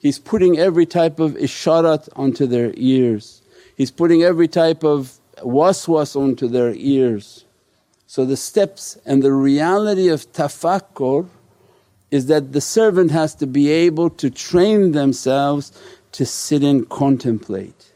He's 0.00 0.18
putting 0.18 0.58
every 0.58 0.86
type 0.86 1.18
of 1.20 1.32
isharat 1.32 2.08
onto 2.16 2.46
their 2.46 2.72
ears. 2.76 3.42
He's 3.76 3.90
putting 3.90 4.22
every 4.22 4.48
type 4.48 4.84
of 4.84 5.18
waswas 5.38 6.16
onto 6.16 6.48
their 6.48 6.72
ears. 6.74 7.44
So 8.06 8.24
the 8.24 8.36
steps 8.36 8.98
and 9.04 9.22
the 9.22 9.32
reality 9.32 10.08
of 10.08 10.32
tafakkur 10.32 11.28
is 12.10 12.26
that 12.26 12.52
the 12.52 12.60
servant 12.60 13.10
has 13.10 13.34
to 13.34 13.46
be 13.46 13.68
able 13.68 14.10
to 14.10 14.30
train 14.30 14.92
themselves 14.92 15.72
to 16.12 16.24
sit 16.24 16.62
and 16.62 16.88
contemplate. 16.88 17.92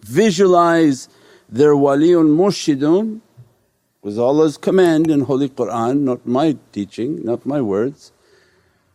Visualize 0.00 1.08
their 1.48 1.74
waliyun 1.74 2.36
murshidun 2.36 3.20
was 4.06 4.20
Allah's 4.20 4.56
command 4.56 5.10
in 5.10 5.22
Holy 5.22 5.48
Qur'an, 5.48 6.04
not 6.04 6.24
my 6.24 6.56
teaching, 6.70 7.24
not 7.24 7.44
my 7.44 7.60
words. 7.60 8.12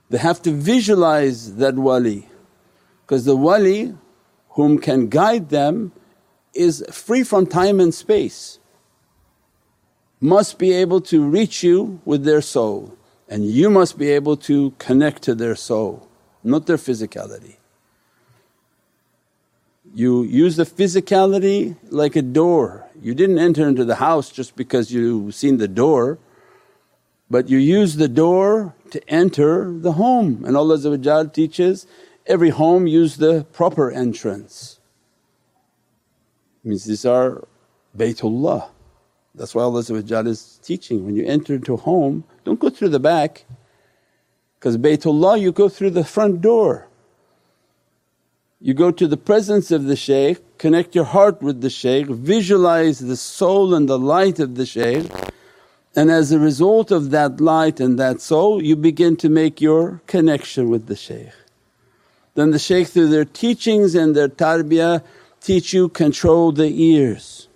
They 0.09 0.17
have 0.17 0.41
to 0.43 0.51
visualize 0.51 1.55
that 1.55 1.75
wali 1.75 2.29
because 3.01 3.25
the 3.25 3.35
wali 3.35 3.93
whom 4.51 4.79
can 4.79 5.09
guide 5.09 5.49
them 5.49 5.91
is 6.53 6.81
free 6.93 7.23
from 7.23 7.45
time 7.45 7.81
and 7.81 7.93
space, 7.93 8.59
must 10.21 10.57
be 10.57 10.71
able 10.71 11.01
to 11.01 11.21
reach 11.27 11.61
you 11.61 11.99
with 12.05 12.23
their 12.23 12.41
soul 12.41 12.97
and 13.27 13.45
you 13.45 13.69
must 13.69 13.97
be 13.97 14.09
able 14.11 14.37
to 14.37 14.71
connect 14.77 15.23
to 15.23 15.35
their 15.35 15.57
soul, 15.57 16.07
not 16.41 16.67
their 16.67 16.77
physicality. 16.77 17.57
You 19.93 20.23
use 20.23 20.55
the 20.55 20.63
physicality 20.65 21.75
like 21.89 22.15
a 22.15 22.21
door 22.21 22.81
you 23.01 23.15
didn't 23.15 23.39
enter 23.39 23.67
into 23.67 23.83
the 23.83 23.95
house 23.95 24.29
just 24.29 24.55
because 24.55 24.91
you 24.91 25.31
seen 25.31 25.57
the 25.57 25.67
door 25.67 26.19
but 27.29 27.49
you 27.49 27.57
use 27.57 27.95
the 27.95 28.07
door 28.07 28.75
to 28.91 29.09
enter 29.09 29.71
the 29.71 29.93
home 29.93 30.43
and 30.45 30.55
Allah 30.55 31.27
teaches 31.29 31.87
every 32.27 32.49
home 32.49 32.87
use 32.87 33.17
the 33.17 33.45
proper 33.53 33.89
entrance. 33.89 34.79
Means 36.63 36.83
these 36.85 37.05
are 37.05 37.47
Baytullah. 37.97 38.69
That's 39.33 39.55
why 39.55 39.63
Allah 39.63 39.79
is 39.79 40.59
teaching 40.61 41.05
when 41.05 41.15
you 41.15 41.25
enter 41.25 41.55
into 41.55 41.73
a 41.73 41.77
home 41.77 42.25
don't 42.43 42.59
go 42.59 42.69
through 42.69 42.89
the 42.89 42.99
back 42.99 43.45
because 44.59 44.77
Baytullah 44.77 45.39
you 45.39 45.51
go 45.51 45.69
through 45.69 45.91
the 45.91 46.03
front 46.03 46.41
door. 46.41 46.87
You 48.63 48.75
go 48.75 48.91
to 48.91 49.07
the 49.07 49.17
presence 49.17 49.71
of 49.71 49.85
the 49.85 49.95
shaykh, 49.95 50.59
connect 50.59 50.93
your 50.93 51.05
heart 51.05 51.41
with 51.41 51.61
the 51.61 51.69
shaykh, 51.71 52.05
visualize 52.05 52.99
the 52.99 53.17
soul 53.17 53.73
and 53.73 53.89
the 53.89 53.97
light 53.97 54.39
of 54.39 54.53
the 54.53 54.67
shaykh 54.67 55.11
and 55.95 56.11
as 56.11 56.31
a 56.31 56.37
result 56.37 56.91
of 56.91 57.09
that 57.09 57.41
light 57.41 57.79
and 57.79 57.97
that 57.97 58.21
soul 58.21 58.61
you 58.61 58.75
begin 58.75 59.17
to 59.17 59.29
make 59.29 59.61
your 59.61 60.01
connection 60.05 60.69
with 60.69 60.85
the 60.85 60.95
shaykh. 60.95 61.33
Then 62.35 62.51
the 62.51 62.59
shaykh 62.59 62.87
through 62.87 63.09
their 63.09 63.25
teachings 63.25 63.95
and 63.95 64.15
their 64.15 64.29
tarbiyah 64.29 65.03
teach 65.41 65.73
you 65.73 65.89
control 65.89 66.51
the 66.51 66.69
ears. 66.69 67.47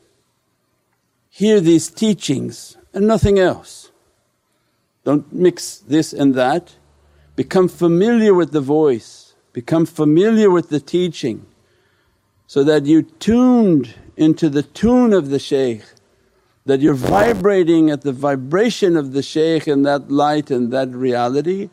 Hear 1.30 1.62
these 1.62 1.90
teachings 1.90 2.78
and 2.94 3.06
nothing 3.06 3.38
else. 3.38 3.92
Don't 5.04 5.32
mix 5.32 5.78
this 5.78 6.14
and 6.14 6.34
that, 6.34 6.74
become 7.36 7.68
familiar 7.68 8.34
with 8.34 8.52
the 8.52 8.62
voice 8.62 9.25
become 9.56 9.86
familiar 9.86 10.52
with 10.52 10.68
the 10.68 10.82
teaching 10.82 11.46
so 12.46 12.62
that 12.62 12.86
you 12.86 13.02
tuned 13.02 13.96
into 14.18 14.50
the 14.50 14.64
tune 14.64 15.14
of 15.14 15.30
the 15.30 15.40
shaykh, 15.40 15.82
that 16.66 16.82
you're 16.82 16.94
vibrating 16.94 17.90
at 17.90 18.02
the 18.02 18.12
vibration 18.12 18.98
of 18.98 19.14
the 19.14 19.24
shaykh 19.24 19.66
and 19.66 19.86
that 19.86 20.12
light 20.12 20.52
and 20.52 20.74
that 20.74 20.90
reality. 20.90 21.70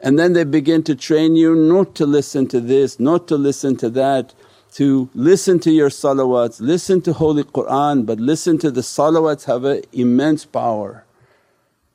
And 0.00 0.18
then 0.18 0.32
they 0.32 0.42
begin 0.42 0.82
to 0.82 0.96
train 0.96 1.36
you 1.36 1.54
not 1.54 1.94
to 1.94 2.06
listen 2.06 2.48
to 2.48 2.60
this, 2.60 2.98
not 2.98 3.28
to 3.28 3.36
listen 3.36 3.76
to 3.76 3.90
that, 3.90 4.34
to 4.72 5.08
listen 5.14 5.60
to 5.60 5.70
your 5.70 5.90
salawats, 5.90 6.60
listen 6.60 7.00
to 7.02 7.12
Holy 7.12 7.44
Qur'an 7.44 8.02
but 8.04 8.18
listen 8.18 8.58
to 8.58 8.68
the 8.72 8.80
salawats 8.80 9.44
have 9.44 9.64
an 9.64 9.82
immense 9.92 10.44
power. 10.44 11.04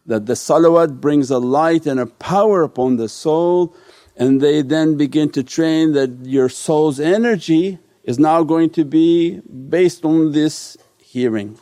That 0.06 0.26
the 0.26 0.36
salawat 0.36 1.02
brings 1.02 1.30
a 1.30 1.40
light 1.40 1.86
and 1.86 2.00
a 2.00 2.06
power 2.06 2.64
upon 2.64 2.96
the 2.96 3.10
soul 3.10 3.76
and 4.18 4.42
they 4.42 4.62
then 4.62 4.98
begin 4.98 5.30
to 5.30 5.44
train 5.44 5.94
that 5.94 6.10
your 6.24 6.50
soul's 6.50 7.00
energy 7.00 7.78
is 8.04 8.18
now 8.18 8.44
going 8.44 8.70
to 8.72 8.84
be 8.84 9.40
based 9.70 10.04
on 10.04 10.32
this 10.32 10.78
hearing. 10.98 11.58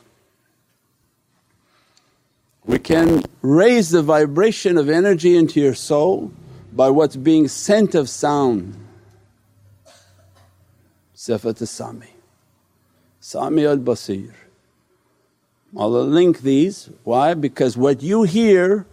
We 2.66 2.80
can 2.80 3.24
raise 3.42 3.92
the 3.92 4.02
vibration 4.02 4.78
of 4.78 4.90
energy 4.90 5.38
into 5.38 5.60
your 5.60 5.76
soul 5.76 6.32
by 6.72 6.90
what's 6.90 7.16
being 7.16 7.48
sent 7.48 7.94
of 7.94 8.10
sound. 8.10 8.76
Sifat 11.16 11.62
al-Sami, 11.62 12.08
Sami 13.20 13.66
al-Basir. 13.66 14.32
I'll 15.78 15.90
link 15.90 16.40
these, 16.40 16.90
why? 17.04 17.34
Because 17.34 17.76
what 17.76 18.02
you 18.02 18.24
hear 18.24 18.86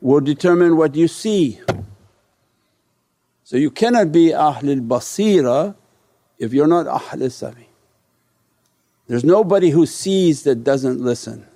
will 0.00 0.20
determine 0.20 0.76
what 0.76 0.94
you 0.94 1.08
see. 1.08 1.60
So 3.46 3.56
you 3.56 3.70
cannot 3.70 4.10
be 4.10 4.30
Ahlul 4.30 4.84
Basira 4.84 5.76
if 6.36 6.52
you're 6.52 6.66
not 6.66 6.86
Ahlul 6.86 7.30
Sami. 7.30 7.68
There's 9.06 9.22
nobody 9.22 9.70
who 9.70 9.86
sees 9.86 10.42
that 10.42 10.64
doesn't 10.64 11.00
listen. 11.00 11.46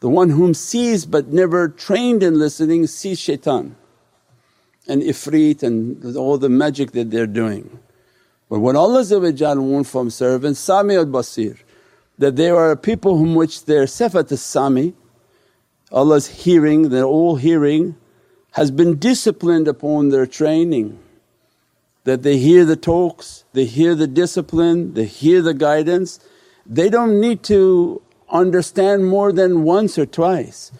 The 0.00 0.08
one 0.08 0.30
whom 0.30 0.54
sees 0.54 1.06
but 1.06 1.28
never 1.28 1.68
trained 1.68 2.24
in 2.24 2.40
listening 2.40 2.88
sees 2.88 3.20
shaitan 3.20 3.76
and 4.88 5.02
ifrit 5.02 5.62
and 5.62 6.16
all 6.16 6.36
the 6.36 6.48
magic 6.48 6.90
that 6.92 7.12
they're 7.12 7.28
doing. 7.28 7.78
But 8.48 8.58
what 8.58 8.74
Allah 8.74 9.04
wants 9.60 9.88
from 9.88 10.10
servants, 10.10 10.58
Sami 10.58 10.96
al 10.96 11.06
Basir, 11.06 11.58
that 12.18 12.34
there 12.34 12.56
are 12.56 12.74
people 12.74 13.16
whom 13.16 13.36
which 13.36 13.66
their 13.66 13.84
sifat 13.84 14.32
as 14.32 14.42
Sami, 14.42 14.94
Allah's 15.92 16.26
hearing, 16.26 16.88
they're 16.88 17.04
all 17.04 17.36
hearing, 17.36 17.94
has 18.56 18.70
been 18.70 18.98
disciplined 18.98 19.68
upon 19.68 20.08
their 20.08 20.26
training. 20.26 20.98
That 22.04 22.22
they 22.22 22.38
hear 22.38 22.64
the 22.64 22.74
talks, 22.74 23.44
they 23.52 23.66
hear 23.66 23.94
the 23.94 24.06
discipline, 24.06 24.94
they 24.94 25.04
hear 25.04 25.42
the 25.42 25.52
guidance. 25.52 26.18
They 26.64 26.88
don't 26.88 27.20
need 27.20 27.42
to 27.44 28.00
understand 28.30 29.06
more 29.06 29.30
than 29.30 29.62
once 29.64 29.98
or 29.98 30.06
twice. 30.06 30.72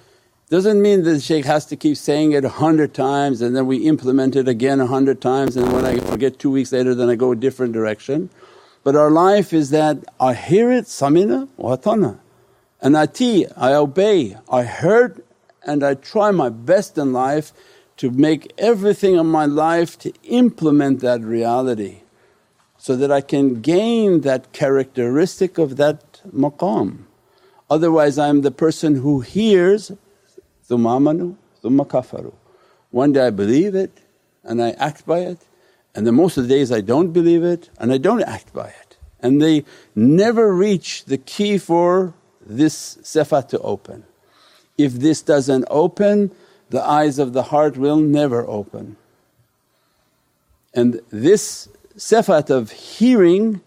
Doesn't 0.49 0.80
mean 0.80 1.02
that 1.02 1.11
the 1.11 1.21
shaykh 1.21 1.45
has 1.45 1.66
to 1.66 1.76
keep 1.76 1.99
saying 1.99 2.33
it 2.33 2.47
a 2.47 2.49
hundred 2.49 2.95
times 2.95 3.42
and 3.42 3.54
then 3.54 3.66
we 3.66 3.78
implement 3.78 4.37
it 4.37 4.49
again 4.49 4.80
a 4.80 4.87
hundred 4.87 5.21
times 5.21 5.54
and 5.54 5.71
when 5.71 5.85
I 5.85 5.99
forget 5.99 6.38
two 6.38 6.50
weeks 6.50 6.73
later 6.73 6.95
then 6.95 7.11
I 7.11 7.14
go 7.14 7.33
a 7.33 7.37
different 7.37 7.75
direction. 7.75 8.30
But 8.85 8.97
our 8.97 9.11
life 9.11 9.52
is 9.52 9.68
that 9.71 9.99
I 10.18 10.33
hear 10.33 10.73
it, 10.73 10.87
samina 10.87 11.49
wa 11.59 11.76
atana 11.76 12.21
and 12.80 12.97
ati, 12.97 13.47
I 13.56 13.75
obey, 13.75 14.37
I 14.50 14.62
heard 14.62 15.23
and 15.66 15.82
I 15.82 15.94
try 15.94 16.30
my 16.30 16.49
best 16.49 16.96
in 16.96 17.12
life 17.12 17.52
to 17.99 18.11
make 18.11 18.52
everything 18.56 19.16
in 19.16 19.26
my 19.26 19.46
life 19.46 19.99
to 19.99 20.12
implement 20.25 21.00
that 21.00 21.20
reality 21.23 22.02
so 22.78 22.95
that 22.97 23.10
I 23.10 23.21
can 23.21 23.60
gain 23.60 24.21
that 24.21 24.52
characteristic 24.52 25.58
of 25.58 25.76
that 25.76 26.21
maqam. 26.32 27.04
Otherwise 27.69 28.17
I'm 28.17 28.43
the 28.43 28.50
person 28.50 28.97
who 28.97 29.21
hears 29.21 29.91
thumma 30.69 30.99
amanu 30.99 31.36
thumma 31.62 31.86
kafaru. 31.86 32.34
One 32.91 33.12
day 33.12 33.26
I 33.26 33.30
believe 33.30 33.75
it 33.75 33.99
and 34.45 34.62
I 34.62 34.71
act 34.73 35.04
by 35.04 35.21
it 35.21 35.41
and 35.95 36.06
then 36.06 36.14
most 36.14 36.36
of 36.36 36.47
the 36.47 36.54
days 36.54 36.71
I 36.71 36.80
don't 36.80 37.12
believe 37.12 37.43
it 37.43 37.71
and 37.78 37.93
I 37.93 37.99
don't 37.99 38.23
act 38.23 38.52
by 38.52 38.69
it. 38.69 38.99
And 39.19 39.43
they 39.43 39.64
never 39.95 40.54
reach 40.54 41.06
the 41.06 41.19
key 41.19 41.58
for 41.58 42.14
this 42.45 42.99
sifat 43.02 43.49
to 43.49 43.58
open. 43.60 44.04
If 44.78 44.95
this 44.95 45.23
doesn't 45.23 45.65
open 45.71 46.30
the 46.71 46.82
eyes 46.82 47.19
of 47.19 47.32
the 47.32 47.45
heart 47.45 47.76
will 47.76 47.97
never 47.97 48.47
open. 48.47 48.97
And 50.75 51.00
this 51.10 51.69
sifat 51.97 52.50
of 52.50 52.71
hearing 52.71 53.60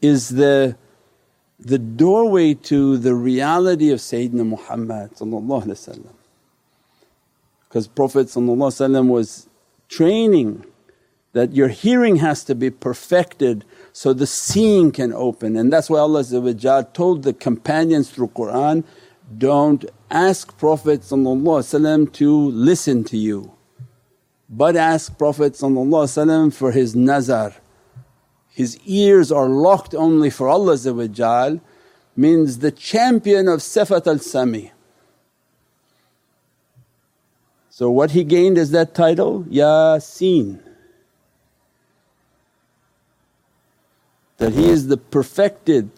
is 0.00 0.30
the 0.30 0.76
the 1.58 1.78
doorway 1.78 2.54
to 2.54 2.96
the 2.96 3.14
reality 3.14 3.90
of 3.90 3.98
Sayyidina 3.98 4.46
Muhammad 4.46 5.10
because 7.68 7.86
Prophet 7.86 8.34
was 8.34 9.48
training 9.86 10.64
that 11.32 11.54
your 11.54 11.68
hearing 11.68 12.16
has 12.16 12.42
to 12.44 12.54
be 12.54 12.70
perfected 12.70 13.66
so 13.92 14.14
the 14.14 14.26
seeing 14.26 14.90
can 14.90 15.12
open 15.12 15.54
and 15.54 15.70
that's 15.70 15.90
why 15.90 15.98
Allah 15.98 16.24
told 16.94 17.24
the 17.24 17.34
companions 17.34 18.08
through 18.08 18.28
Qur'an, 18.28 18.82
don't 19.36 19.84
ask 20.10 20.56
Prophet 20.58 21.02
to 21.02 22.50
listen 22.50 23.04
to 23.04 23.16
you 23.16 23.52
but 24.48 24.76
ask 24.76 25.16
Prophet 25.16 25.56
for 25.56 26.72
his 26.72 26.96
nazar 26.96 27.54
his 28.52 28.78
ears 28.84 29.30
are 29.32 29.48
locked 29.48 29.94
only 29.94 30.28
for 30.28 30.48
Allah 30.48 30.76
means 32.16 32.58
the 32.58 32.70
champion 32.70 33.48
of 33.48 33.60
Sifat 33.60 34.06
al-Sami. 34.06 34.72
So 37.70 37.90
what 37.90 38.10
he 38.10 38.24
gained 38.24 38.58
is 38.58 38.72
that 38.72 38.94
title, 38.94 39.44
Yasin. 39.44 40.60
That 44.36 44.52
he 44.52 44.68
is 44.68 44.88
the 44.88 44.98
perfected 44.98 45.90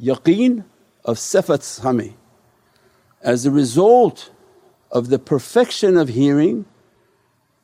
yaqeen 0.00 0.64
of 1.04 1.18
Sifat 1.18 1.62
Sami. 1.62 2.16
As 3.22 3.44
a 3.44 3.50
result 3.50 4.30
of 4.90 5.08
the 5.08 5.18
perfection 5.18 5.96
of 5.96 6.08
hearing 6.08 6.64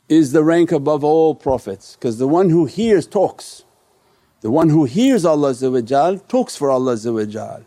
is 0.08 0.32
the 0.32 0.44
rank 0.44 0.70
above 0.70 1.02
all 1.02 1.34
prophets 1.34 1.96
because 1.96 2.18
the 2.18 2.28
one 2.28 2.50
who 2.50 2.66
hears 2.66 3.06
talks. 3.06 3.64
The 4.42 4.50
one 4.50 4.68
who 4.68 4.84
hears 4.84 5.24
Allah 5.24 5.54
talks 6.28 6.56
for 6.56 6.70
Allah 6.70 7.64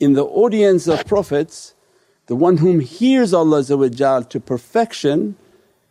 In 0.00 0.12
the 0.14 0.24
audience 0.24 0.86
of 0.86 1.04
prophets, 1.04 1.74
the 2.26 2.36
one 2.36 2.58
whom 2.58 2.80
hears 2.80 3.34
Allah 3.34 3.64
to 3.64 4.40
perfection 4.40 5.36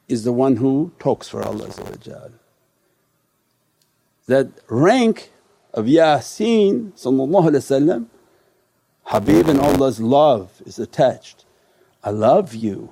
is 0.07 0.23
the 0.23 0.33
one 0.33 0.55
who 0.57 0.91
talks 0.99 1.27
for 1.27 1.43
Allah. 1.43 1.69
That 4.27 4.47
rank 4.67 5.31
of 5.73 5.85
Yasin 5.85 6.91
Habib 9.05 9.47
and 9.47 9.59
Allah's 9.59 9.99
love 9.99 10.61
is 10.65 10.79
attached. 10.79 11.45
I 12.03 12.09
love 12.09 12.53
you, 12.53 12.91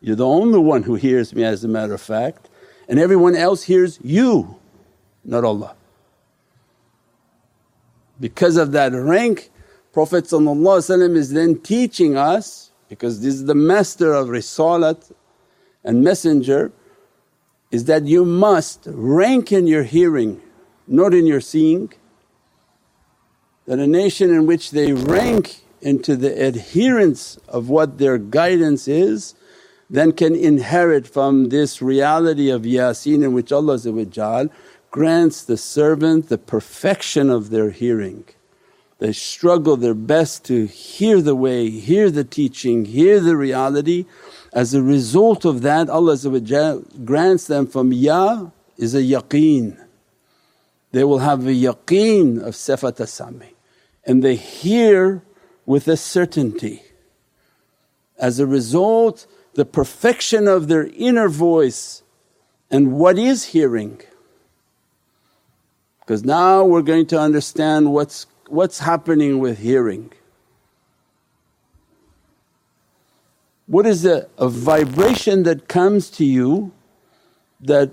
you're 0.00 0.16
the 0.16 0.26
only 0.26 0.58
one 0.58 0.82
who 0.84 0.94
hears 0.94 1.34
me 1.34 1.44
as 1.44 1.64
a 1.64 1.68
matter 1.68 1.94
of 1.94 2.00
fact 2.00 2.48
and 2.88 2.98
everyone 2.98 3.34
else 3.34 3.64
hears 3.64 3.98
you, 4.02 4.58
not 5.24 5.44
Allah. 5.44 5.74
Because 8.20 8.56
of 8.56 8.72
that 8.72 8.92
rank 8.92 9.50
Prophet 9.92 10.32
is 10.32 11.32
then 11.32 11.58
teaching 11.60 12.16
us 12.16 12.70
because 12.88 13.20
this 13.20 13.34
is 13.34 13.44
the 13.44 13.54
master 13.54 14.12
of 14.14 14.28
risalat 14.28 15.12
and 15.84 16.02
messenger 16.02 16.72
is 17.70 17.84
that 17.84 18.06
you 18.06 18.24
must 18.24 18.84
rank 18.86 19.52
in 19.52 19.66
your 19.66 19.82
hearing 19.82 20.40
not 20.86 21.14
in 21.14 21.26
your 21.26 21.40
seeing. 21.40 21.92
That 23.66 23.78
a 23.78 23.86
nation 23.86 24.30
in 24.30 24.46
which 24.46 24.72
they 24.72 24.92
rank 24.92 25.62
into 25.80 26.16
the 26.16 26.32
adherence 26.46 27.38
of 27.48 27.68
what 27.68 27.98
their 27.98 28.18
guidance 28.18 28.88
is 28.88 29.34
then 29.92 30.12
can 30.12 30.34
inherit 30.34 31.06
from 31.06 31.50
this 31.50 31.82
reality 31.82 32.48
of 32.48 32.62
Yasin 32.62 33.22
in 33.22 33.34
which 33.34 33.52
Allah 33.52 34.48
grants 34.90 35.44
the 35.44 35.56
servant 35.56 36.28
the 36.28 36.38
perfection 36.38 37.28
of 37.28 37.50
their 37.50 37.70
hearing. 37.70 38.24
They 39.00 39.12
struggle 39.12 39.76
their 39.76 39.94
best 39.94 40.44
to 40.46 40.66
hear 40.66 41.20
the 41.20 41.34
way, 41.34 41.68
hear 41.68 42.10
the 42.10 42.24
teaching, 42.24 42.86
hear 42.86 43.20
the 43.20 43.36
reality. 43.36 44.06
As 44.52 44.72
a 44.72 44.82
result 44.82 45.44
of 45.44 45.60
that 45.62 45.90
Allah 45.90 46.16
grants 47.04 47.46
them 47.46 47.66
from 47.66 47.92
ya 47.92 48.50
is 48.78 48.94
a 48.94 49.02
yaqeen. 49.02 49.78
They 50.92 51.04
will 51.04 51.18
have 51.18 51.46
a 51.46 51.50
yaqeen 51.50 52.38
of 52.38 52.54
sifat 52.54 53.06
sami 53.08 53.51
and 54.04 54.22
they 54.22 54.36
hear 54.36 55.22
with 55.66 55.88
a 55.88 55.96
certainty. 55.96 56.82
As 58.18 58.38
a 58.38 58.46
result 58.46 59.26
the 59.54 59.64
perfection 59.64 60.48
of 60.48 60.68
their 60.68 60.86
inner 60.96 61.28
voice 61.28 62.02
and 62.70 62.92
what 62.92 63.18
is 63.18 63.44
hearing 63.44 64.00
because 66.00 66.24
now 66.24 66.64
we're 66.64 66.82
going 66.82 67.06
to 67.06 67.18
understand 67.18 67.92
what's 67.92 68.26
what's 68.48 68.80
happening 68.80 69.38
with 69.38 69.58
hearing. 69.58 70.12
What 73.66 73.86
is 73.86 74.04
a, 74.04 74.28
a 74.36 74.48
vibration 74.48 75.44
that 75.44 75.68
comes 75.68 76.10
to 76.10 76.24
you 76.24 76.72
that 77.60 77.92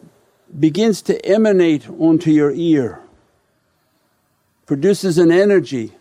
begins 0.59 1.01
to 1.03 1.25
emanate 1.25 1.87
onto 1.89 2.31
your 2.31 2.51
ear, 2.51 2.99
produces 4.65 5.17
an 5.17 5.31
energy. 5.31 5.93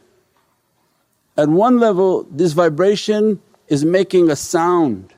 At 1.39 1.49
one 1.49 1.79
level, 1.79 2.27
this 2.33 2.53
vibration 2.53 3.41
is 3.69 3.85
making 3.85 4.29
a 4.29 4.35
sound, 4.35 5.15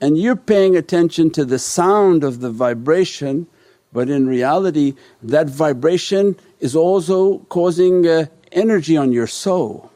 and 0.00 0.16
you're 0.16 0.34
paying 0.34 0.76
attention 0.76 1.30
to 1.32 1.44
the 1.44 1.58
sound 1.58 2.24
of 2.24 2.40
the 2.40 2.50
vibration, 2.50 3.46
but 3.92 4.08
in 4.08 4.26
reality, 4.26 4.94
that 5.22 5.50
vibration 5.50 6.36
is 6.58 6.74
also 6.74 7.40
causing 7.50 8.06
uh, 8.06 8.26
energy 8.50 8.96
on 8.96 9.12
your 9.12 9.26
soul. 9.26 9.92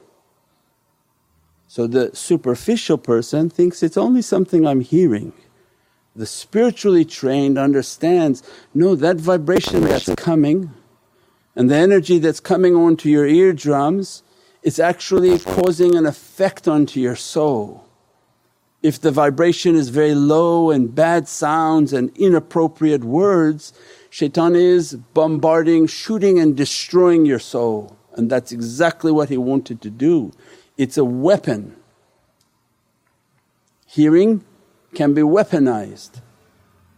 So 1.68 1.87
the 1.87 2.14
superficial 2.14 2.99
person 2.99 3.49
thinks 3.49 3.83
it's 3.83 3.97
only 3.97 4.21
something 4.21 4.66
I'm 4.66 4.83
hearing. 4.83 5.33
The 6.16 6.27
spiritually 6.27 7.07
trained 7.07 7.57
understands, 7.57 8.42
no, 8.75 8.94
that 8.97 9.16
vibration 9.16 9.85
that's 9.85 10.14
coming 10.16 10.71
and 11.57 11.71
the 11.71 11.77
energy 11.77 12.18
that's 12.18 12.40
coming 12.40 12.75
onto 12.75 13.09
your 13.09 13.27
eardrums 13.27 14.23
it's 14.68 14.78
actually 14.78 15.38
causing 15.38 15.94
an 15.94 16.04
effect 16.04 16.68
onto 16.68 17.00
your 17.00 17.16
soul. 17.16 17.88
If 18.83 19.00
the 19.00 19.11
vibration 19.11 19.74
is 19.74 19.88
very 19.88 20.14
low 20.14 20.70
and 20.70 20.94
bad 20.94 21.26
sounds 21.26 21.94
and 21.94 22.14
inappropriate 22.16 23.02
words, 23.02 23.72
shaitan 24.11 24.54
is 24.54 24.94
bombarding, 25.14 25.87
shooting 25.87 26.38
and 26.38 26.54
destroying 26.54 27.24
your 27.24 27.38
soul 27.38 27.96
and 28.18 28.28
that's 28.28 28.52
exactly 28.52 29.11
what 29.11 29.31
he 29.31 29.38
wanted 29.38 29.81
to 29.81 29.88
do. 29.90 30.33
It's 30.76 30.98
a 30.98 31.04
weapon. 31.04 31.76
Hearing 33.87 34.44
can 34.94 35.14
be 35.14 35.22
weaponized. 35.22 36.20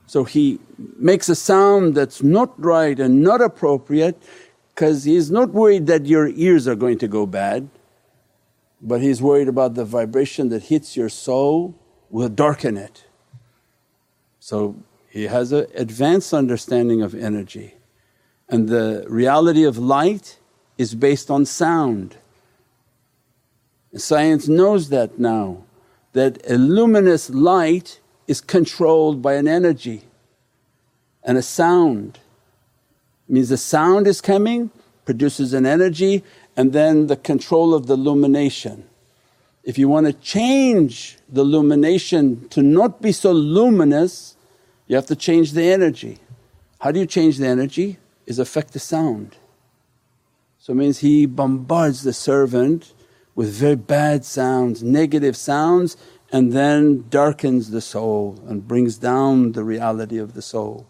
So 0.06 0.24
he 0.24 0.58
makes 0.98 1.28
a 1.28 1.36
sound 1.36 1.94
that's 1.94 2.20
not 2.20 2.52
right 2.58 2.98
and 2.98 3.22
not 3.22 3.40
appropriate 3.40 4.20
because 4.80 5.04
he's 5.04 5.30
not 5.30 5.50
worried 5.50 5.86
that 5.88 6.06
your 6.06 6.28
ears 6.28 6.66
are 6.66 6.74
going 6.74 6.96
to 6.96 7.06
go 7.06 7.26
bad 7.26 7.68
but 8.80 9.02
he's 9.02 9.20
worried 9.20 9.46
about 9.46 9.74
the 9.74 9.84
vibration 9.84 10.48
that 10.48 10.62
hits 10.64 10.96
your 10.96 11.10
soul 11.10 11.74
will 12.08 12.30
darken 12.30 12.78
it. 12.78 13.04
So 14.38 14.76
he 15.10 15.24
has 15.24 15.52
an 15.52 15.66
advanced 15.74 16.32
understanding 16.32 17.02
of 17.02 17.14
energy 17.14 17.74
and 18.48 18.70
the 18.70 19.04
reality 19.06 19.64
of 19.64 19.76
light 19.76 20.38
is 20.78 20.94
based 20.94 21.30
on 21.30 21.44
sound. 21.44 22.16
Science 23.94 24.48
knows 24.48 24.88
that 24.88 25.18
now, 25.18 25.64
that 26.14 26.40
a 26.50 26.56
luminous 26.56 27.28
light 27.28 28.00
is 28.26 28.40
controlled 28.40 29.20
by 29.20 29.34
an 29.34 29.46
energy 29.46 30.04
and 31.22 31.36
a 31.36 31.42
sound. 31.42 32.18
Means 33.30 33.48
the 33.48 33.56
sound 33.56 34.08
is 34.08 34.20
coming, 34.20 34.70
produces 35.04 35.54
an 35.54 35.64
energy 35.64 36.24
and 36.56 36.72
then 36.72 37.06
the 37.06 37.16
control 37.16 37.74
of 37.74 37.86
the 37.86 37.94
illumination. 37.94 38.88
If 39.62 39.78
you 39.78 39.88
want 39.88 40.06
to 40.06 40.12
change 40.12 41.16
the 41.28 41.42
illumination 41.42 42.48
to 42.48 42.60
not 42.60 43.00
be 43.00 43.12
so 43.12 43.30
luminous, 43.30 44.36
you 44.88 44.96
have 44.96 45.06
to 45.06 45.16
change 45.16 45.52
the 45.52 45.70
energy. 45.70 46.18
How 46.80 46.90
do 46.90 46.98
you 46.98 47.06
change 47.06 47.38
the 47.38 47.46
energy? 47.46 47.98
Is 48.26 48.38
affect 48.38 48.72
the 48.72 48.80
sound. 48.80 49.36
So 50.58 50.72
it 50.72 50.76
means 50.76 50.98
he 50.98 51.26
bombards 51.26 52.02
the 52.02 52.12
servant 52.12 52.92
with 53.36 53.52
very 53.52 53.76
bad 53.76 54.24
sounds, 54.24 54.82
negative 54.82 55.36
sounds 55.36 55.96
and 56.32 56.52
then 56.52 57.08
darkens 57.08 57.70
the 57.70 57.80
soul 57.80 58.38
and 58.46 58.66
brings 58.66 58.98
down 58.98 59.52
the 59.52 59.64
reality 59.64 60.18
of 60.18 60.34
the 60.34 60.42
soul. 60.42 60.86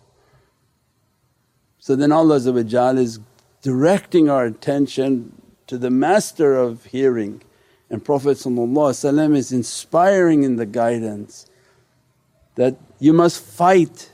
So 1.80 1.96
then 1.96 2.12
Allah 2.12 2.36
is 2.36 3.18
directing 3.62 4.28
our 4.28 4.44
attention 4.44 5.32
to 5.66 5.78
the 5.78 5.90
master 5.90 6.54
of 6.54 6.84
hearing. 6.84 7.42
And 7.88 8.04
Prophet 8.04 8.38
is 8.46 9.52
inspiring 9.52 10.42
in 10.44 10.56
the 10.56 10.66
guidance 10.66 11.46
that 12.54 12.76
you 12.98 13.12
must 13.12 13.42
fight 13.42 14.10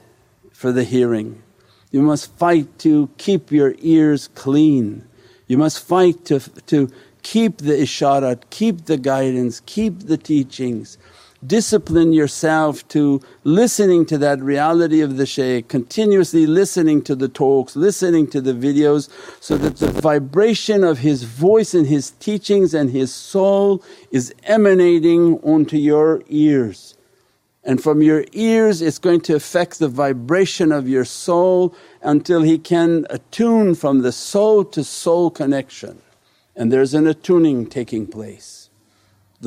for 0.53 0.73
the 0.73 0.85
hearing, 0.85 1.43
you 1.91 2.01
must 2.01 2.35
fight 2.39 2.79
to 2.79 3.11
keep 3.19 3.51
your 3.51 3.75
ears 3.81 4.29
clean, 4.29 5.07
you 5.47 5.59
must 5.59 5.85
fight 5.85 6.25
to, 6.27 6.41
to 6.41 6.91
keep 7.23 7.59
the 7.59 7.73
isharat, 7.73 8.45
keep 8.49 8.87
the 8.87 8.97
guidance, 8.97 9.61
keep 9.67 9.99
the 10.01 10.17
teachings. 10.17 10.97
Discipline 11.47 12.13
yourself 12.13 12.87
to 12.89 13.21
listening 13.45 14.07
to 14.07 14.19
that 14.19 14.41
reality 14.41 15.01
of 15.01 15.17
the 15.17 15.27
shaykh, 15.27 15.69
continuously 15.69 16.47
listening 16.47 17.03
to 17.03 17.15
the 17.15 17.29
talks, 17.29 17.77
listening 17.77 18.27
to 18.29 18.41
the 18.41 18.53
videos 18.53 19.09
so 19.41 19.57
that 19.59 19.77
the 19.77 19.91
vibration 20.01 20.83
of 20.83 20.99
his 20.99 21.25
voice 21.25 21.75
and 21.75 21.87
his 21.87 22.11
teachings 22.13 22.75
and 22.75 22.91
his 22.91 23.13
soul 23.13 23.85
is 24.11 24.35
emanating 24.45 25.39
onto 25.41 25.77
your 25.77 26.23
ears. 26.29 26.97
And 27.63 27.83
from 27.83 28.03
your 28.03 28.25
ears 28.33 28.81
it's 28.81 28.99
going 28.99 29.21
to 29.23 29.37
affect 29.37 29.79
the 29.79 29.89
vibration 29.89 30.73
of 30.73 30.89
your 30.89 31.05
soul 31.05 31.75
until 32.03 32.43
he 32.43 32.59
can 32.59 33.07
attune 33.11 33.75
from 33.75 34.03
the 34.03 34.13
soul 34.13 34.65
to 34.65 34.83
soul 34.83 35.31
connection 35.31 36.01
and 36.57 36.73
there's 36.73 36.95
an 36.95 37.07
attuning 37.07 37.67
taking 37.67 38.07
place. 38.07 38.66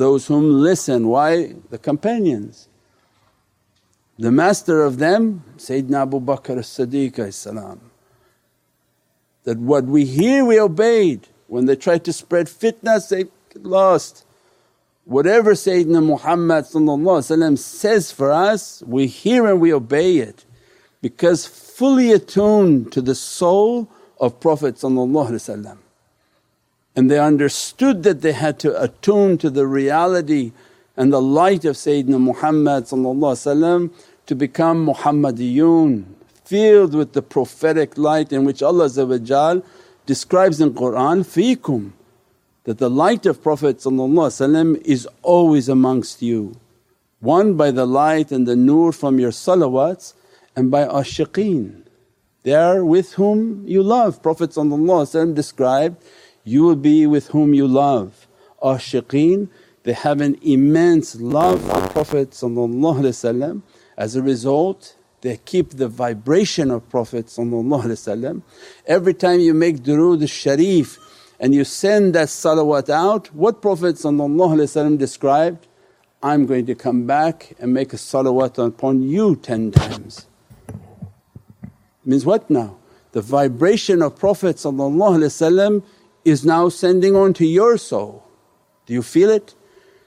Those 0.00 0.28
whom 0.28 0.62
listen, 0.62 1.08
why? 1.08 1.56
The 1.68 1.76
companions. 1.76 2.70
The 4.18 4.32
master 4.32 4.82
of 4.82 4.96
them 4.96 5.44
Sayyidina 5.58 6.04
Abu 6.04 6.20
Bakr 6.20 6.56
as-Siddiq 6.56 7.18
that 9.44 9.58
what 9.58 9.84
we 9.84 10.06
hear 10.06 10.42
we 10.46 10.58
obeyed. 10.58 11.28
When 11.48 11.66
they 11.66 11.76
tried 11.76 12.04
to 12.04 12.14
spread 12.14 12.46
fitnas 12.46 13.10
they 13.10 13.24
get 13.52 13.62
lost. 13.62 14.24
Whatever 15.04 15.52
Sayyidina 15.52 16.02
Muhammad 16.02 16.64
says 17.58 18.10
for 18.10 18.32
us 18.32 18.82
we 18.86 19.06
hear 19.06 19.46
and 19.46 19.60
we 19.60 19.70
obey 19.70 20.16
it 20.16 20.46
because 21.02 21.44
fully 21.44 22.10
attuned 22.10 22.90
to 22.92 23.02
the 23.02 23.14
soul 23.14 23.90
of 24.18 24.40
Prophet 24.40 24.76
and 26.96 27.10
they 27.10 27.18
understood 27.18 28.02
that 28.02 28.20
they 28.20 28.32
had 28.32 28.58
to 28.60 28.82
attune 28.82 29.38
to 29.38 29.50
the 29.50 29.66
reality 29.66 30.52
and 30.96 31.12
the 31.12 31.22
light 31.22 31.64
of 31.64 31.76
Sayyidina 31.76 32.20
Muhammad 32.20 32.86
to 34.26 34.34
become 34.34 34.86
Muhammadiyun, 34.86 36.04
filled 36.44 36.94
with 36.94 37.12
the 37.12 37.22
prophetic 37.22 37.96
light 37.96 38.32
in 38.32 38.44
which 38.44 38.62
Allah 38.62 39.62
describes 40.06 40.60
in 40.60 40.74
Qur'an, 40.74 41.24
fikum 41.24 41.92
that 42.64 42.78
the 42.78 42.90
light 42.90 43.24
of 43.26 43.42
Prophet 43.42 43.84
is 44.84 45.08
always 45.22 45.68
amongst 45.68 46.22
you. 46.22 46.54
One 47.20 47.54
by 47.54 47.70
the 47.70 47.86
light 47.86 48.30
and 48.30 48.46
the 48.46 48.56
nur 48.56 48.92
from 48.92 49.18
your 49.18 49.30
salawats 49.30 50.14
and 50.54 50.70
by 50.70 50.84
ashiqeen. 50.84 51.82
They 52.42 52.54
are 52.54 52.84
with 52.84 53.14
whom 53.14 53.66
you 53.66 53.82
love. 53.82 54.22
Prophet 54.22 54.54
described 55.34 56.02
you 56.44 56.62
will 56.62 56.76
be 56.76 57.06
with 57.06 57.28
whom 57.28 57.54
you 57.54 57.66
love. 57.66 58.26
Ashiqeen, 58.62 59.48
they 59.82 59.92
have 59.92 60.20
an 60.20 60.38
immense 60.42 61.16
love 61.16 61.62
for 61.62 61.88
Prophet 61.88 62.30
as 63.96 64.16
a 64.16 64.22
result 64.22 64.96
they 65.22 65.36
keep 65.36 65.70
the 65.70 65.88
vibration 65.88 66.70
of 66.70 66.88
Prophet 66.88 67.26
Every 68.86 69.14
time 69.14 69.40
you 69.40 69.54
make 69.54 69.76
durood 69.78 70.28
sharif 70.28 70.98
and 71.38 71.54
you 71.54 71.64
send 71.64 72.14
that 72.14 72.28
salawat 72.28 72.88
out, 72.88 73.34
what 73.34 73.60
Prophet 73.60 73.96
described, 74.98 75.66
I'm 76.22 76.46
going 76.46 76.66
to 76.66 76.74
come 76.74 77.06
back 77.06 77.54
and 77.58 77.72
make 77.74 77.92
a 77.92 77.96
salawat 77.96 78.64
upon 78.66 79.02
you 79.02 79.36
10 79.36 79.72
times. 79.72 80.26
Means 82.04 82.24
what 82.24 82.48
now? 82.48 82.76
The 83.12 83.20
vibration 83.20 84.00
of 84.00 84.18
Prophet 84.18 84.56
is 86.24 86.44
now 86.44 86.68
sending 86.68 87.16
on 87.16 87.32
to 87.34 87.46
your 87.46 87.76
soul. 87.78 88.24
Do 88.86 88.92
you 88.92 89.02
feel 89.02 89.30
it? 89.30 89.54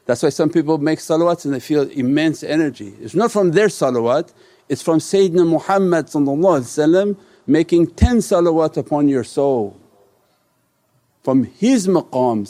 That's 0.06 0.22
why 0.22 0.30
some 0.30 0.50
people 0.50 0.78
make 0.78 1.00
salawats 1.00 1.46
and 1.46 1.54
they 1.54 1.60
feel 1.60 1.90
immense 1.90 2.44
energy. 2.44 2.94
It's 3.00 3.16
not 3.16 3.32
from 3.32 3.52
their 3.52 3.68
salawat, 3.68 4.34
it's 4.68 4.82
from 4.82 5.00
Sayyidina 5.00 5.48
Muhammad 5.48 6.08
making 7.46 7.88
10 7.88 8.18
salawat 8.18 8.78
upon 8.78 9.08
your 9.08 9.24
soul 9.24 9.80
from 11.24 11.46
his 11.46 11.88
maqam 11.88 12.46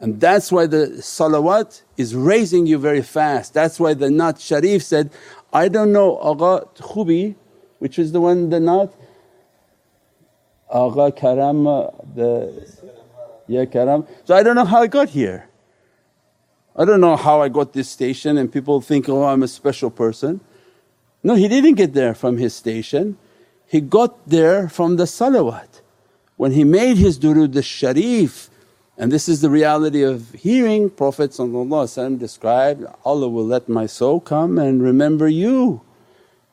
and 0.00 0.20
that's 0.20 0.52
why 0.52 0.66
the 0.66 0.86
salawat 0.98 1.82
is 1.96 2.14
raising 2.14 2.66
you 2.66 2.78
very 2.78 3.00
fast. 3.00 3.54
That's 3.54 3.78
why 3.80 3.94
the 3.94 4.08
Naat 4.08 4.38
Sharif 4.38 4.82
said, 4.82 5.10
I 5.52 5.68
don't 5.68 5.92
know 5.92 6.18
Agha 6.18 6.66
Khubi 6.76 7.36
which 7.78 7.98
is 7.98 8.12
the 8.12 8.20
one 8.20 8.50
the 8.50 8.58
Naat 8.58 8.92
Agha 10.74 11.12
Karam, 11.12 11.66
uh, 11.68 11.86
the 12.14 12.68
yeah 13.46 13.64
Karam. 13.64 14.06
So 14.24 14.34
I 14.34 14.42
don't 14.42 14.56
know 14.56 14.64
how 14.64 14.82
I 14.82 14.88
got 14.88 15.10
here. 15.10 15.48
I 16.74 16.84
don't 16.84 17.00
know 17.00 17.14
how 17.14 17.40
I 17.40 17.48
got 17.48 17.72
this 17.72 17.88
station 17.88 18.36
and 18.36 18.52
people 18.52 18.80
think, 18.80 19.08
oh 19.08 19.24
I'm 19.24 19.44
a 19.44 19.48
special 19.48 19.90
person. 19.90 20.40
No, 21.22 21.36
he 21.36 21.46
didn't 21.46 21.74
get 21.74 21.94
there 21.94 22.14
from 22.14 22.38
his 22.38 22.54
station, 22.54 23.16
he 23.66 23.80
got 23.80 24.28
there 24.28 24.68
from 24.68 24.96
the 24.96 25.04
salawat. 25.04 25.80
When 26.36 26.50
he 26.50 26.64
made 26.64 26.96
his 26.96 27.16
durood 27.18 27.54
al-sharif 27.54 28.50
and 28.98 29.12
this 29.12 29.28
is 29.28 29.40
the 29.40 29.50
reality 29.50 30.02
of 30.02 30.32
hearing 30.32 30.90
Prophet 30.90 31.30
described, 32.18 32.84
Allah 33.04 33.28
will 33.28 33.46
let 33.46 33.68
my 33.68 33.86
soul 33.86 34.18
come 34.18 34.58
and 34.58 34.82
remember 34.82 35.28
you. 35.28 35.83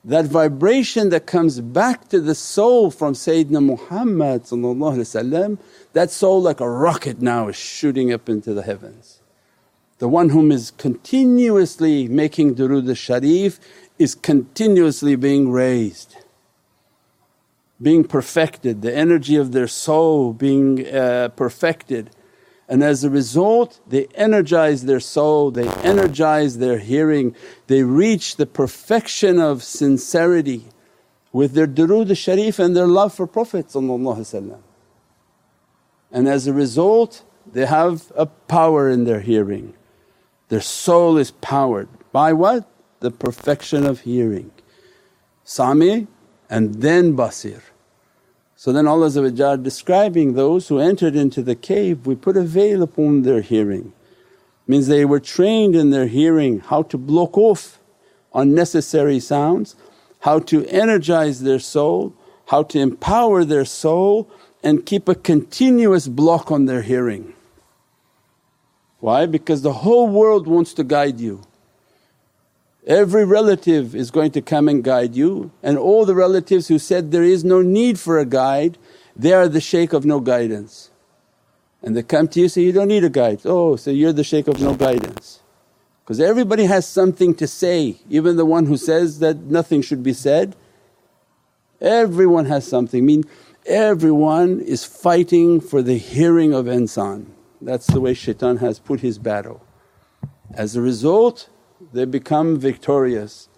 That 0.04 0.26
vibration 0.26 1.10
that 1.10 1.28
comes 1.28 1.62
back 1.62 2.10
to 2.10 2.20
the 2.20 2.34
soul 2.34 2.90
from 2.90 3.14
Sayyidina 3.14 3.64
Muhammad 3.64 4.46
that 5.94 6.10
soul 6.10 6.42
like 6.42 6.60
a 6.60 6.70
rocket 6.70 7.22
now 7.22 7.50
is 7.50 7.56
shooting 7.56 8.12
up 8.12 8.28
into 8.28 8.54
the 8.54 8.64
heavens. 8.64 9.20
The 10.00 10.08
one 10.08 10.30
whom 10.30 10.52
is 10.52 10.72
continuously 10.72 12.08
making 12.08 12.56
durood 12.56 12.90
al-sharif 12.90 13.60
is 14.00 14.16
continuously 14.16 15.16
being 15.16 15.52
raised, 15.52 16.16
being 17.80 18.04
perfected, 18.04 18.82
the 18.82 18.96
energy 18.96 19.36
of 19.36 19.52
their 19.52 19.68
soul 19.68 20.34
being 20.34 20.88
uh, 20.88 21.30
perfected 21.36 22.10
and 22.72 22.82
as 22.86 23.04
a 23.04 23.10
result 23.10 23.82
they 23.86 24.06
energize 24.16 24.86
their 24.86 25.02
soul, 25.02 25.52
they 25.52 25.68
energize 25.84 26.58
their 26.58 26.78
hearing, 26.78 27.36
they 27.68 27.84
reach 27.84 28.38
the 28.38 28.46
perfection 28.46 29.42
of 29.42 29.62
sincerity 29.62 30.64
with 31.34 31.52
their 31.52 31.68
durood 31.68 32.16
sharif 32.16 32.60
and 32.60 32.74
their 32.74 32.88
love 32.88 33.14
for 33.14 33.28
Prophet 33.28 33.76
And 36.14 36.30
as 36.30 36.48
a 36.48 36.54
result 36.54 37.26
they 37.46 37.66
have 37.66 38.10
a 38.16 38.28
power 38.28 38.90
in 38.90 39.04
their 39.04 39.20
hearing. 39.20 39.74
Their 40.48 40.62
soul 40.62 41.18
is 41.18 41.32
powered 41.32 41.90
by 42.14 42.32
what? 42.32 42.70
The 43.02 43.12
perfection 43.12 43.86
of 43.86 44.00
hearing. 44.02 44.52
Sami 45.44 46.08
and 46.50 46.76
then 46.76 47.18
basir. 47.18 47.64
So 48.62 48.72
then 48.72 48.86
Allah 48.86 49.10
describing 49.58 50.36
those 50.36 50.68
who 50.68 50.78
entered 50.78 51.16
into 51.16 51.42
the 51.42 51.56
cave, 51.56 52.06
we 52.06 52.14
put 52.14 52.38
a 52.38 52.44
veil 52.44 52.84
upon 52.84 53.24
their 53.24 53.42
hearing. 53.42 53.92
Means 54.68 54.86
they 54.86 55.04
were 55.04 55.20
trained 55.20 55.76
in 55.76 55.90
their 55.90 56.06
hearing 56.06 56.60
how 56.60 56.84
to 56.84 56.98
block 57.00 57.40
off 57.40 57.80
unnecessary 58.36 59.20
sounds, 59.20 59.76
how 60.20 60.38
to 60.38 60.64
energize 60.68 61.42
their 61.42 61.58
soul, 61.58 62.14
how 62.50 62.62
to 62.62 62.78
empower 62.78 63.44
their 63.44 63.66
soul 63.66 64.30
and 64.62 64.86
keep 64.86 65.10
a 65.10 65.16
continuous 65.16 66.08
block 66.08 66.52
on 66.52 66.68
their 66.68 66.84
hearing. 66.84 67.34
Why? 69.00 69.26
Because 69.26 69.64
the 69.64 69.74
whole 69.74 70.08
world 70.08 70.46
wants 70.46 70.76
to 70.76 70.84
guide 70.84 71.20
you. 71.20 71.42
Every 72.88 73.26
relative 73.26 73.96
is 73.96 74.10
going 74.10 74.32
to 74.32 74.42
come 74.42 74.68
and 74.68 74.84
guide 74.84 75.16
you 75.16 75.52
and 75.62 75.78
all 75.78 76.06
the 76.06 76.16
relatives 76.16 76.68
who 76.68 76.80
said 76.80 77.12
there 77.12 77.24
is 77.24 77.44
no 77.44 77.62
need 77.62 78.00
for 78.00 78.18
a 78.18 78.26
guide, 78.26 78.78
they 79.16 79.34
are 79.34 79.48
the 79.48 79.62
shaykh 79.62 79.94
of 79.94 80.04
no 80.04 80.20
guidance. 80.20 80.90
And 81.84 81.96
they 81.96 82.04
come 82.04 82.28
to 82.30 82.40
you 82.40 82.50
say, 82.50 82.62
you 82.62 82.72
don't 82.72 82.88
need 82.88 83.04
a 83.04 83.10
guide. 83.10 83.42
Oh, 83.46 83.76
so 83.76 83.92
you're 83.92 84.14
the 84.14 84.24
shaykh 84.24 84.48
of 84.48 84.60
no 84.60 84.74
guidance. 84.74 85.42
Because 86.04 86.20
everybody 86.20 86.66
has 86.66 86.88
something 86.88 87.36
to 87.36 87.48
say, 87.48 87.98
even 88.10 88.36
the 88.36 88.46
one 88.46 88.66
who 88.66 88.78
says 88.78 89.20
that 89.20 89.38
nothing 89.38 89.82
should 89.82 90.02
be 90.02 90.14
said. 90.14 90.56
Everyone 91.80 92.46
has 92.46 92.68
something. 92.68 93.04
I 93.04 93.06
mean, 93.06 93.24
everyone 93.66 94.60
is 94.60 94.84
fighting 94.84 95.62
for 95.62 95.82
the 95.82 95.98
hearing 95.98 96.54
of 96.54 96.66
insan. 96.66 97.28
That's 97.62 97.88
the 97.88 98.02
way 98.02 98.16
shaitan 98.16 98.58
has 98.58 98.80
put 98.80 99.02
his 99.02 99.20
battle. 99.20 99.62
As 100.54 100.76
a 100.76 100.82
result, 100.82 101.48
they 101.94 102.06
become 102.06 102.58
victorious. 102.60 103.50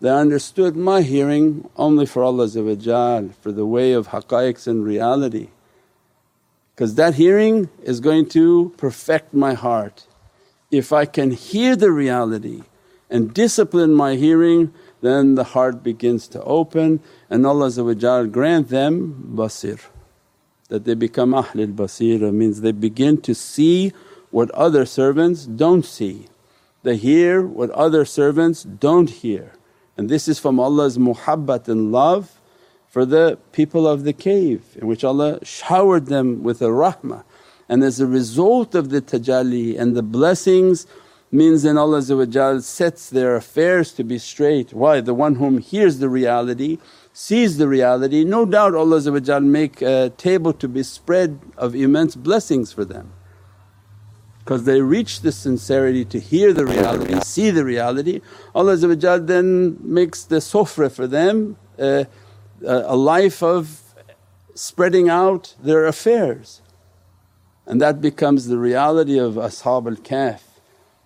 They 0.00 0.10
understood 0.10 0.76
my 0.76 1.02
hearing 1.02 1.68
only 1.76 2.06
for 2.06 2.22
Allah 2.22 2.48
for 2.48 3.52
the 3.52 3.66
way 3.66 3.92
of 3.92 4.08
haqqaiqs 4.08 4.66
and 4.66 4.84
reality 4.84 5.48
because 6.74 6.94
that 6.96 7.14
hearing 7.14 7.68
is 7.82 8.00
going 8.00 8.28
to 8.30 8.74
perfect 8.76 9.32
my 9.34 9.54
heart. 9.54 10.06
If 10.70 10.92
I 10.92 11.04
can 11.04 11.30
hear 11.30 11.76
the 11.76 11.92
reality 11.92 12.62
and 13.10 13.32
discipline 13.32 13.94
my 13.94 14.16
hearing 14.16 14.72
then 15.00 15.34
the 15.34 15.44
heart 15.44 15.82
begins 15.82 16.26
to 16.28 16.42
open 16.42 17.00
and 17.28 17.46
Allah 17.46 17.70
grant 18.26 18.68
them 18.68 19.32
basir 19.36 19.80
that 20.68 20.84
they 20.84 20.94
become 20.94 21.32
ahlul 21.32 21.74
basira 21.74 22.32
means 22.32 22.62
they 22.62 22.72
begin 22.72 23.20
to 23.20 23.34
see 23.34 23.92
what 24.30 24.50
other 24.52 24.86
servants 24.86 25.44
don't 25.44 25.84
see. 25.84 26.26
They 26.82 26.96
hear 26.96 27.42
what 27.42 27.70
other 27.70 28.04
servants 28.04 28.62
don't 28.64 29.10
hear 29.10 29.52
and 29.96 30.08
this 30.08 30.26
is 30.26 30.38
from 30.38 30.58
Allah's 30.58 30.98
muhabbat 30.98 31.68
and 31.68 31.92
love 31.92 32.40
for 32.88 33.04
the 33.04 33.38
people 33.52 33.86
of 33.86 34.04
the 34.04 34.12
cave 34.12 34.76
in 34.80 34.86
which 34.86 35.04
Allah 35.04 35.38
showered 35.44 36.06
them 36.06 36.42
with 36.42 36.62
a 36.62 36.66
rahmah 36.66 37.24
and 37.68 37.82
as 37.82 38.00
a 38.00 38.06
result 38.06 38.74
of 38.74 38.90
the 38.90 39.00
tajalli 39.00 39.78
and 39.78 39.96
the 39.96 40.02
blessings 40.02 40.86
means 41.30 41.62
then 41.62 41.78
Allah 41.78 42.02
sets 42.60 43.10
their 43.10 43.36
affairs 43.36 43.92
to 43.92 44.04
be 44.04 44.18
straight. 44.18 44.74
Why? 44.74 45.00
The 45.00 45.14
one 45.14 45.36
whom 45.36 45.58
hears 45.58 45.98
the 45.98 46.10
reality, 46.10 46.78
sees 47.14 47.56
the 47.56 47.68
reality, 47.68 48.22
no 48.22 48.44
doubt 48.44 48.74
Allah 48.74 49.40
make 49.40 49.80
a 49.80 50.10
table 50.10 50.52
to 50.52 50.68
be 50.68 50.82
spread 50.82 51.38
of 51.56 51.74
immense 51.74 52.16
blessings 52.16 52.72
for 52.72 52.84
them 52.84 53.12
because 54.44 54.64
they 54.64 54.80
reach 54.80 55.20
the 55.20 55.30
sincerity 55.30 56.04
to 56.04 56.18
hear 56.18 56.52
the 56.52 56.66
reality, 56.66 57.18
see 57.20 57.50
the 57.50 57.64
reality. 57.64 58.20
Allah 58.54 58.76
then 58.76 59.76
makes 59.80 60.24
the 60.24 60.40
sufra 60.40 60.90
for 60.90 61.06
them 61.06 61.56
uh, 61.78 62.04
a 62.64 62.96
life 62.96 63.42
of 63.42 63.80
spreading 64.54 65.08
out 65.08 65.54
their 65.62 65.86
affairs 65.86 66.60
and 67.66 67.80
that 67.80 68.00
becomes 68.00 68.46
the 68.48 68.58
reality 68.58 69.18
of 69.18 69.34
Ashab 69.34 69.86
al-Kahf. 69.86 70.40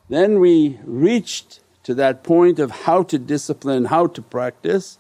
Then 0.09 0.40
we 0.40 0.81
reached 0.85 1.61
to 1.85 1.94
that 1.94 2.25
point 2.25 2.59
of 2.59 2.70
how 2.70 3.03
to 3.05 3.18
discipline, 3.18 3.87
how 3.87 4.07
to 4.09 4.22
practice 4.22 4.99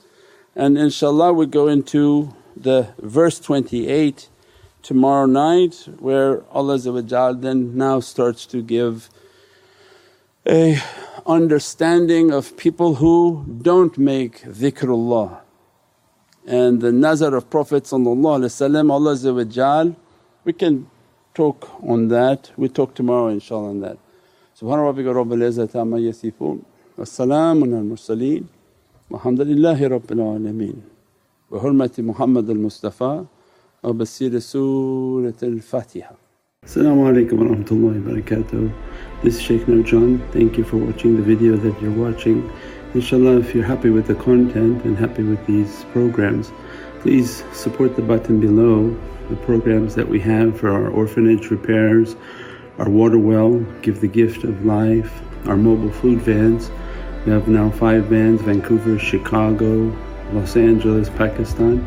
and 0.54 0.76
inshaAllah 0.76 1.34
we 1.34 1.46
go 1.46 1.68
into 1.68 2.34
the 2.56 2.88
verse 2.98 3.40
28 3.40 4.28
tomorrow 4.86 5.26
night 5.26 5.88
where 5.98 6.44
Allah 6.52 6.78
then 7.34 7.76
now 7.76 7.98
starts 7.98 8.46
to 8.46 8.62
give 8.62 9.10
a 10.46 10.78
understanding 11.26 12.30
of 12.30 12.56
people 12.56 12.94
who 12.94 13.44
don't 13.62 13.98
make 13.98 14.42
dhikrullah. 14.42 15.40
And 16.46 16.80
the 16.80 16.92
nazar 16.92 17.34
of 17.34 17.50
Prophet 17.50 17.92
Allah 17.92 18.44
we 20.44 20.52
can 20.52 20.86
talk 21.34 21.68
on 21.82 22.08
that, 22.08 22.52
we 22.56 22.68
talk 22.68 22.94
tomorrow 22.94 23.34
inshaAllah 23.34 23.70
on 23.70 23.80
that. 23.80 23.98
Subhana 24.56 24.86
rabbika 24.86 25.12
rabbil 25.12 25.42
izzati 25.50 25.74
amma 25.74 25.96
yasifoon 25.96 26.64
wa 26.96 27.04
salaamun 27.04 27.76
al 27.76 27.82
mursaleen 27.82 28.46
walhamdulillahi 29.10 29.90
rabbil 29.90 30.20
alameen. 30.20 30.80
Bi 31.50 31.58
hurmati 31.58 32.04
Muhammad 32.04 32.48
al-Mustafa 32.48 33.26
أو 33.84 33.92
بالسيرة 33.92 34.38
سورة 34.38 35.34
Assalamu 36.64 37.06
alaikum 37.06 37.38
wa 37.38 37.44
rahmatullahi 37.46 38.04
wa 38.04 38.10
barakatuh. 38.10 38.72
This 39.22 39.36
is 39.36 39.42
Shaykh 39.42 39.66
Nurjan. 39.66 40.20
Thank 40.32 40.58
you 40.58 40.64
for 40.64 40.78
watching 40.78 41.16
the 41.16 41.22
video 41.22 41.56
that 41.56 41.80
you're 41.80 41.92
watching. 41.92 42.50
Inshallah, 42.94 43.38
if 43.38 43.54
you're 43.54 43.64
happy 43.64 43.90
with 43.90 44.08
the 44.08 44.16
content 44.16 44.84
and 44.84 44.98
happy 44.98 45.22
with 45.22 45.46
these 45.46 45.84
programs, 45.92 46.50
please 47.02 47.44
support 47.52 47.94
the 47.94 48.02
button 48.02 48.40
below 48.40 48.96
the 49.30 49.36
programs 49.36 49.94
that 49.94 50.08
we 50.08 50.18
have 50.18 50.58
for 50.58 50.70
our 50.70 50.88
orphanage 50.88 51.50
repairs, 51.50 52.16
our 52.78 52.90
water 52.90 53.18
well, 53.18 53.60
Give 53.82 54.00
the 54.00 54.08
Gift 54.08 54.42
of 54.42 54.64
Life, 54.64 55.22
our 55.46 55.56
mobile 55.56 55.92
food 55.92 56.20
vans. 56.20 56.70
We 57.24 57.32
have 57.32 57.46
now 57.46 57.70
five 57.70 58.06
vans 58.06 58.40
Vancouver, 58.40 58.98
Chicago, 58.98 59.96
Los 60.32 60.56
Angeles, 60.56 61.10
Pakistan 61.10 61.86